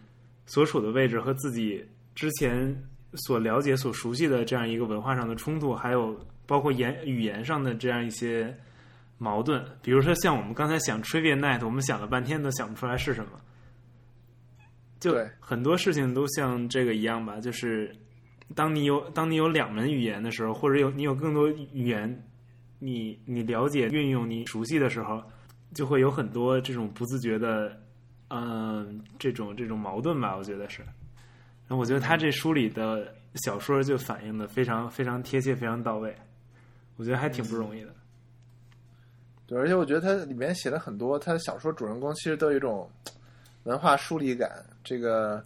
[0.47, 2.77] 所处的位置和自己之前
[3.14, 8.55] 所了解、所熟悉的这样一个文化上的冲突，还有包括言语言上的这样一些
[9.18, 9.64] 矛盾。
[9.82, 13.31] 比如说，像我们刚才想 Trivia Night，我们想了半天都想不出来是什么。
[14.98, 17.90] 就对很多事情都像这个一样吧，就是
[18.55, 22.30] 当你有当你有两门语言的时候，或者有你有更多语言，
[22.81, 25.23] 你你了解、运用、你熟悉的时候，
[25.73, 27.81] 就会有很多这种不自觉的，
[28.31, 30.82] 嗯、这种这种矛盾吧，我觉得是。
[30.82, 36.12] 然后我觉得他这书里的小说就反映的非常非常贴切，非常到位，
[36.97, 37.94] 我觉得还挺不容易的。
[39.47, 42.90] 对，而且我觉得他里面写了很多，他的小说主人公其实都有一种
[43.65, 44.65] 文化疏离感。
[44.82, 45.44] 这个，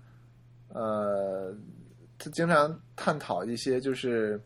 [0.69, 1.55] 呃，
[2.19, 4.41] 他经常探讨一些就是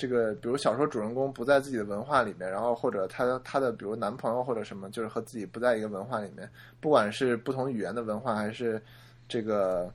[0.00, 6.48] 这个，比如小说主人公不在自己的文化里面，然后或者他他的比如男朋友或者什么，就是和自己不在一个文化里面，
[6.80, 8.80] 不管是不同语言的文化，还是
[9.28, 9.92] 这个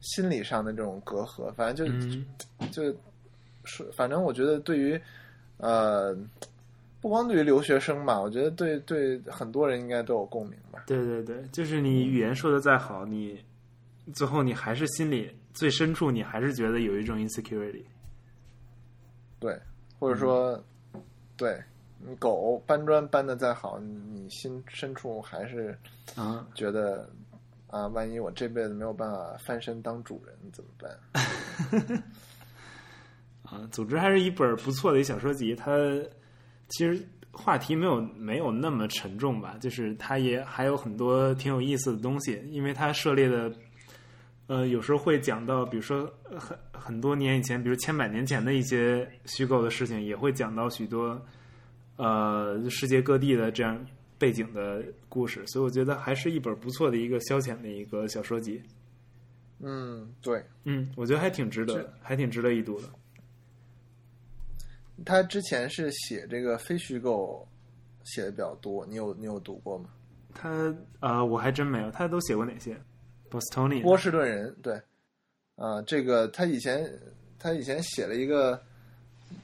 [0.00, 2.96] 心理上的这种隔阂，反正就、嗯，就
[3.64, 5.00] 说，反正我觉得对于
[5.56, 6.16] 呃，
[7.00, 10.84] 不光对于留学生吧，我觉得对对很多人应该都有共鸣吧。
[10.86, 13.44] 对对对，就是你语言说的再好，你
[14.14, 17.82] 最后你还是心里最深处，你还是觉得有一种 insecurity。
[19.46, 19.56] 对，
[20.00, 20.60] 或者说，
[21.36, 21.56] 对
[22.00, 25.78] 你狗搬砖搬的再好，你你心深处还是
[26.16, 27.08] 啊，觉得
[27.68, 32.02] 啊，万一我这辈子没有办法翻身当主人怎么办？
[33.44, 35.54] 啊，总之还是一本不错的一小说集。
[35.54, 35.70] 它
[36.70, 43.52] 其实话题没有没有那么沉重吧，就是它也还有很多挺有意思的东西，因为它涉猎的，
[44.46, 51.20] 呃，有时候会讲到，比如说呃很很多年以前，比如千百年前的一些虚构的事情，也会讲到许多
[51.96, 53.84] 呃世界各地的这样
[54.18, 58.62] 背景的故事，所以我觉得还是一本不错的一个消遣的一个小说集。
[59.58, 62.88] 嗯，对嗯，我觉得还挺值得，还挺值得一读的。
[65.04, 67.46] 他之前是写这个非虚构
[68.04, 69.90] 写的比较多，你有你有读过吗？
[70.32, 71.90] 他呃，我还真没有。
[71.90, 72.78] 他都写过哪些
[73.30, 73.82] ？Bostonian。
[73.82, 74.80] 波士顿人，对，
[75.56, 76.90] 啊、这个他以前
[77.38, 78.60] 他以前写了一个，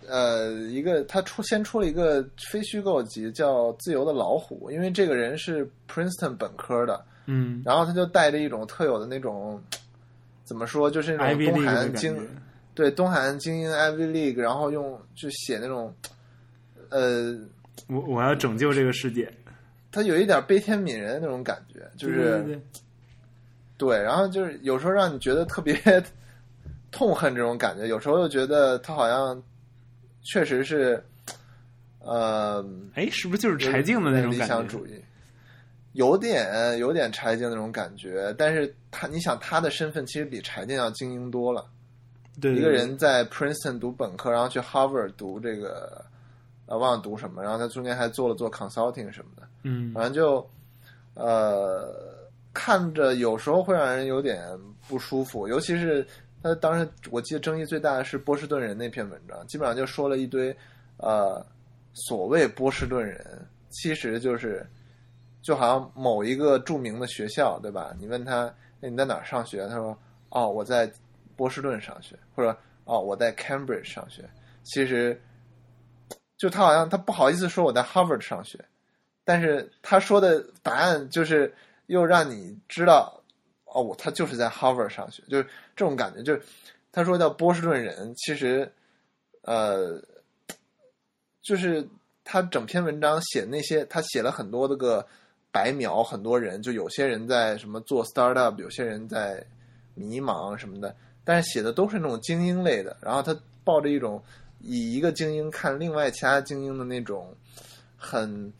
[0.07, 7.63] 呃，一个他出先出了一个非虚构集叫《自由的老虎》，因为这个人是 Princeton 本科的，嗯。
[7.65, 9.63] 然后他就带着一种特有的那种，
[10.45, 12.17] 怎么说，就是那种东岸精。
[12.75, 15.95] 对东海岸精英 Ivy League，然后用就写那种，
[16.89, 17.39] 呃，
[17.87, 19.31] 我我要拯救这个世界，
[19.91, 22.63] 他有一点悲天悯人的那种感觉，就是对对对
[23.83, 25.75] 对，然后就是有时候让你觉得特别
[26.93, 29.43] 痛恨这种感觉，有时候又觉得他好像
[30.23, 31.05] 确实是，
[31.99, 32.65] 呃，
[32.95, 34.37] 哎，是不是就是柴静的那种理？
[34.39, 35.03] 想主义，
[35.95, 41.67] 有点有点柴静那种感觉，但是他你想他的身份其实比柴静要精英多了，
[42.41, 46.05] 对，对一个人在 Princeton 读本科，然后去 Harvard 读这个，
[46.67, 49.43] 呃，忘了读什么，然后他中间还做了做 consulting 什么的。
[49.65, 50.49] 嗯反正就
[51.15, 52.12] 呃
[52.53, 54.43] 看着有时候会让人有点
[54.89, 56.07] 不舒服，尤其是
[56.43, 60.55] 他当时我记得争议最大的是波士顿人那篇文章，基本上就说了一堆
[60.97, 61.45] 呃
[61.95, 64.67] 所谓波士顿人，其实就是
[65.41, 67.95] 就好像某一个著名的学校，对吧？
[67.99, 68.47] 你问他
[68.81, 69.97] 哎你在哪儿上学，他说
[70.31, 70.91] 哦我在
[71.37, 74.23] 波士顿上学，或者哦我在 Cambridge 上学，
[74.63, 75.21] 其实。
[76.39, 78.59] 就他好像他不好意思说我在 Harvard 上学，
[79.23, 81.55] 但是他说的答案就是
[81.87, 83.23] 又让你知道，
[83.65, 85.45] 哦，我他就是在 Harvard 上学，就是
[85.77, 86.23] 这种感觉。
[86.23, 86.43] 就是
[86.91, 88.71] 他说叫波士顿人，其实
[89.43, 90.03] 呃，
[91.41, 91.87] 就是
[92.25, 95.07] 他整篇文章写那些，他写了很多那个
[95.51, 99.45] 白描，很多人，就有些人在什么做 startup，有些人在
[99.95, 100.95] 迷茫什么的，
[101.25, 104.23] 但是写的都是那种精英类的，然后他抱着一种。
[104.65, 107.35] 以一个精英看另外其他精英的那种
[107.97, 108.53] 很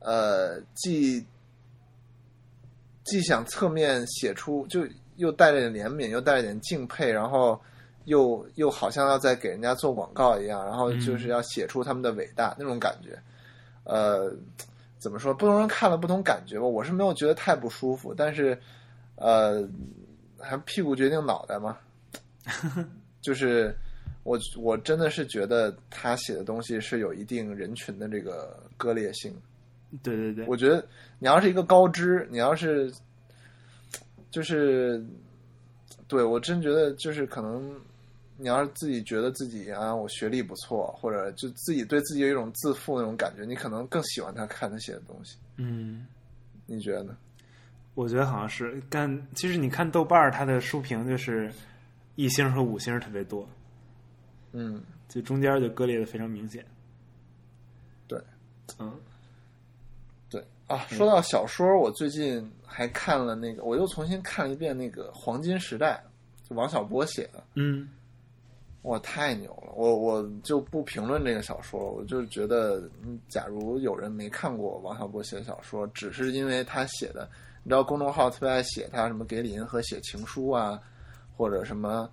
[0.00, 1.24] 呃，既
[3.04, 7.60] 既想侧面写出，就又带着点怜悯，又带着点敬佩，然后
[8.04, 13.18] 又又好像要在给人家做广告一样，然后就是要写出他们的伟大那种感觉。
[13.84, 14.32] 呃，
[14.98, 15.34] 怎么说？
[15.34, 16.66] 不同人看了不同感觉吧。
[16.66, 18.58] 我是没有觉得太不舒服，但是
[19.16, 19.68] 呃，
[20.38, 21.78] 还屁股决定脑袋嘛，
[23.20, 23.74] 就是。
[24.24, 29.34] 我我真的是觉得他写的东西是有一定人群的这个割裂性。
[30.02, 30.86] 对对对，我觉得
[31.18, 32.92] 你要是一个高知，你要是
[34.30, 35.04] 就是，
[36.08, 37.74] 对我真觉得就是可能
[38.38, 45.36] 你要是自己觉得自己啊，我学历不错，或者就自己对自己有一种自负那种感觉，你可能更喜欢他看他写的东西。
[45.56, 46.06] 嗯，
[46.66, 47.16] 你觉得呢？
[47.94, 51.52] 我觉得好像是，但其实你看豆瓣儿，它的书评就是
[52.14, 53.46] 一星和五星特别多。
[54.52, 56.64] 嗯，就中间就割裂的非常明显。
[58.08, 58.18] 对，
[58.78, 59.11] 嗯，对
[60.74, 60.86] 啊。
[60.88, 66.02] 说到小说，我最近还看了那个，我又重新看了一遍那个《黄金时代》，
[66.48, 67.42] 就王小波写的。
[67.54, 67.88] 嗯，
[68.82, 69.72] 哇，太牛了！
[69.74, 72.82] 我我就不评论这个小说，我就觉得，
[73.28, 77.28] 假如有人没看过王小波写的小说，只是因为他写的，
[77.62, 80.80] 你知道公众号特别爱写他什么给李银河写情书啊，
[81.36, 82.08] 或者什么。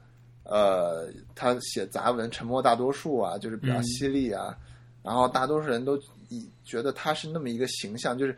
[0.46, 4.58] 呃，他写杂文《沉默大多数》啊，就是比较犀利啊。
[5.04, 5.96] 然后大多数人都
[6.30, 8.36] 以觉得他是那么一个形象，就是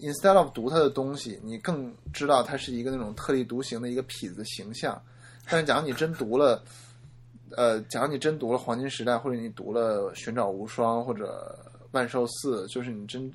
[0.00, 5.00] instead of 读他的东西，你更知道他是一个那种特立独行的一个痞子形象。
[5.46, 6.64] 但是，假如你真读了，
[7.56, 11.56] 呃，假如你真读了《黄金时代》，或者你读了《寻找无双》或者
[11.92, 13.30] 《万寿寺》，就是你真，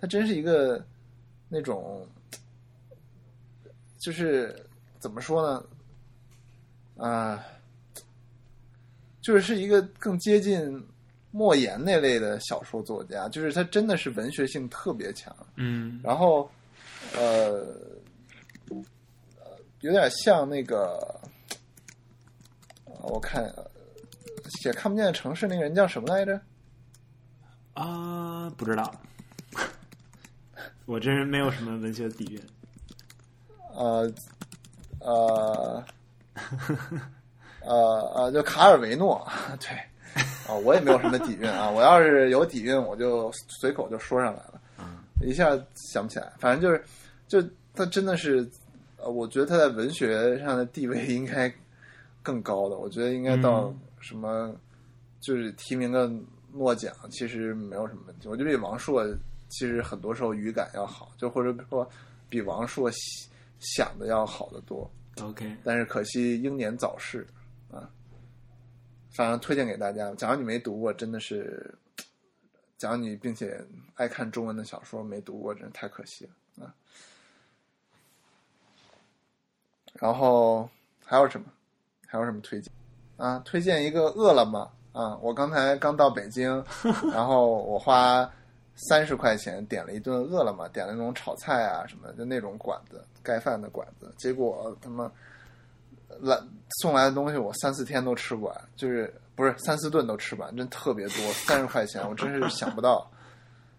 [0.00, 0.82] 他真是一个
[1.48, 2.06] 那种，
[3.98, 4.66] 就是
[4.98, 5.64] 怎么说呢？
[6.96, 7.44] 啊，
[9.20, 10.82] 就是是一个更接近
[11.36, 16.50] 莫言那类的小说作家，就是他真的是文学性特别强，嗯，然后
[17.14, 17.76] 呃
[19.80, 20.98] 有点像那个，
[23.02, 23.44] 我看
[24.60, 26.40] 写看不见的城市那个人叫什么来着？
[27.74, 28.90] 啊，不知道，
[30.86, 32.42] 我这人没有什么文学底蕴，
[33.74, 34.10] 呃
[35.00, 35.84] 呃。
[37.62, 39.26] 呃呃，就卡尔维诺，
[39.58, 39.70] 对，
[40.48, 41.70] 啊，我也没有什么底蕴啊。
[41.70, 44.60] 我要是有底蕴，我就随口就说上来了，
[45.22, 46.32] 一下想不起来。
[46.38, 46.84] 反正就是，
[47.26, 48.48] 就他真的是，
[48.96, 51.52] 呃，我觉得他在文学上的地位应该
[52.22, 52.76] 更高的。
[52.76, 54.54] 我觉得应该到什么，
[55.20, 56.10] 就是提名个
[56.52, 58.28] 诺奖，其实没有什么问题。
[58.28, 59.04] 我觉得比王朔
[59.48, 61.88] 其实很多时候语感要好，就或者说
[62.28, 62.90] 比王朔
[63.58, 64.90] 想的要好得多。
[65.22, 67.26] OK，但是可惜英年早逝
[67.70, 67.88] 啊。
[69.16, 71.74] 反正推荐给大家，假如你没读过，真的是，
[72.76, 73.58] 假如你并且
[73.94, 76.74] 爱看中文的小说没读过，真是太可惜了啊。
[79.94, 80.68] 然后
[81.02, 81.46] 还有什么？
[82.06, 82.70] 还有什么推荐
[83.16, 83.38] 啊？
[83.38, 85.16] 推荐一个饿了么啊！
[85.22, 86.62] 我刚才刚到北京，
[87.10, 88.30] 然后我花
[88.74, 93.02] 三十块钱点了一顿饿了么，点了那种炒菜啊什么，就那种馆子。
[93.22, 95.10] 盖饭的馆子，结果他妈
[96.20, 96.38] 来
[96.80, 103.10] 送来的东西，我三四天都吃不完，就是不是三四顿都吃不完，真特别多，三十块钱，我真是想不到。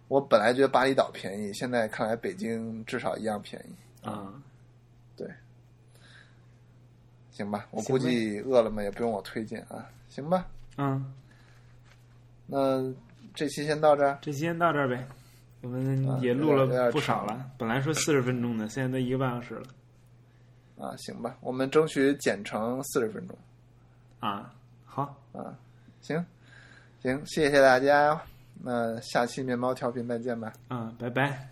[0.07, 4.33] 我本来觉得巴厘岛便宜，现在看来北京至少一样便宜啊。
[5.15, 5.27] 对，
[7.31, 10.45] 行吧，我估计饿了么也不用我推荐啊，行吧。
[10.77, 11.13] 嗯，
[12.45, 12.93] 那
[13.33, 15.05] 这期先到这儿，这期先到这儿呗。
[15.61, 19.63] 我们也录了不少了，本来说四十分钟的，现在都一个半小时了。
[20.79, 23.35] 啊，行吧，我们争取剪成四十分钟。
[24.19, 24.53] 啊，
[24.85, 25.57] 好啊，
[26.01, 26.23] 行
[27.01, 28.19] 行，谢谢大家，
[28.63, 30.53] 那下期面包调频再见吧。
[30.67, 31.47] 啊，拜拜。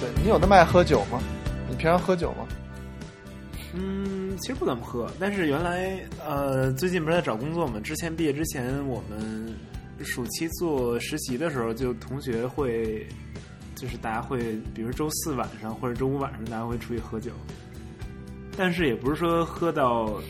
[0.00, 1.20] 对你有那么爱喝酒吗？
[1.68, 2.46] 你平常喝酒吗？
[4.42, 5.08] 其实不怎么喝。
[5.20, 7.78] 但是原来呃，最近不是在找工作嘛？
[7.78, 9.54] 之前毕业之前，我们
[10.02, 13.06] 暑期做实习的时候，就同学会
[13.76, 17.30] 就是大家会，比如周四晚上或者周五晚上，大家会出去喝酒，
[18.56, 20.20] 但是也不是说喝到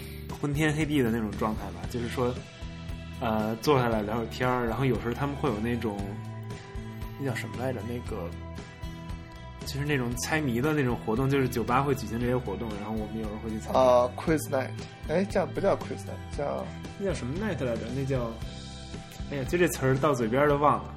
[0.41, 2.35] 昏天黑地的那种状态吧，就是说，
[3.21, 5.99] 呃，坐下来聊会天儿，然后有时候他们会有那种
[7.19, 7.81] 那叫什么来着？
[7.89, 8.29] 那个
[9.67, 13.79] 就是那种猜谜的那种活动，就是酒吧会举行这些活动，然后我们有人会去参加。
[13.79, 14.71] 啊，quiz night，
[15.09, 16.67] 哎，叫不叫 quiz night，叫
[16.99, 17.83] 那叫什么 night 来着？
[17.95, 18.31] 那叫，
[19.31, 20.95] 哎呀，就这词儿到嘴边儿都忘了。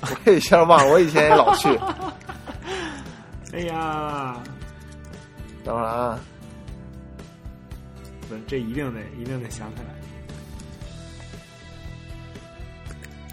[0.24, 1.68] 我一下忘了，我以前也老去。
[3.52, 4.40] 哎呀，
[5.64, 6.20] 等会儿啊，
[8.28, 9.88] 不是，这一定得一定得想起来。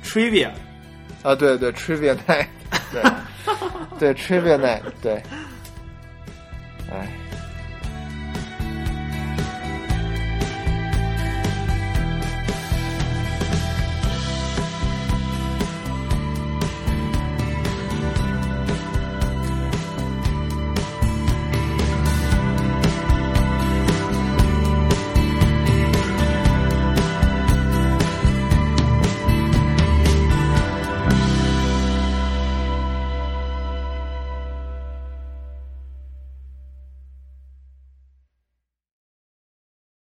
[0.03, 0.51] Trivia，
[1.25, 2.45] 啊，对对，trivia night，
[2.91, 3.01] 对
[3.97, 5.23] 对 trivia night，对，
[6.91, 7.24] 哎。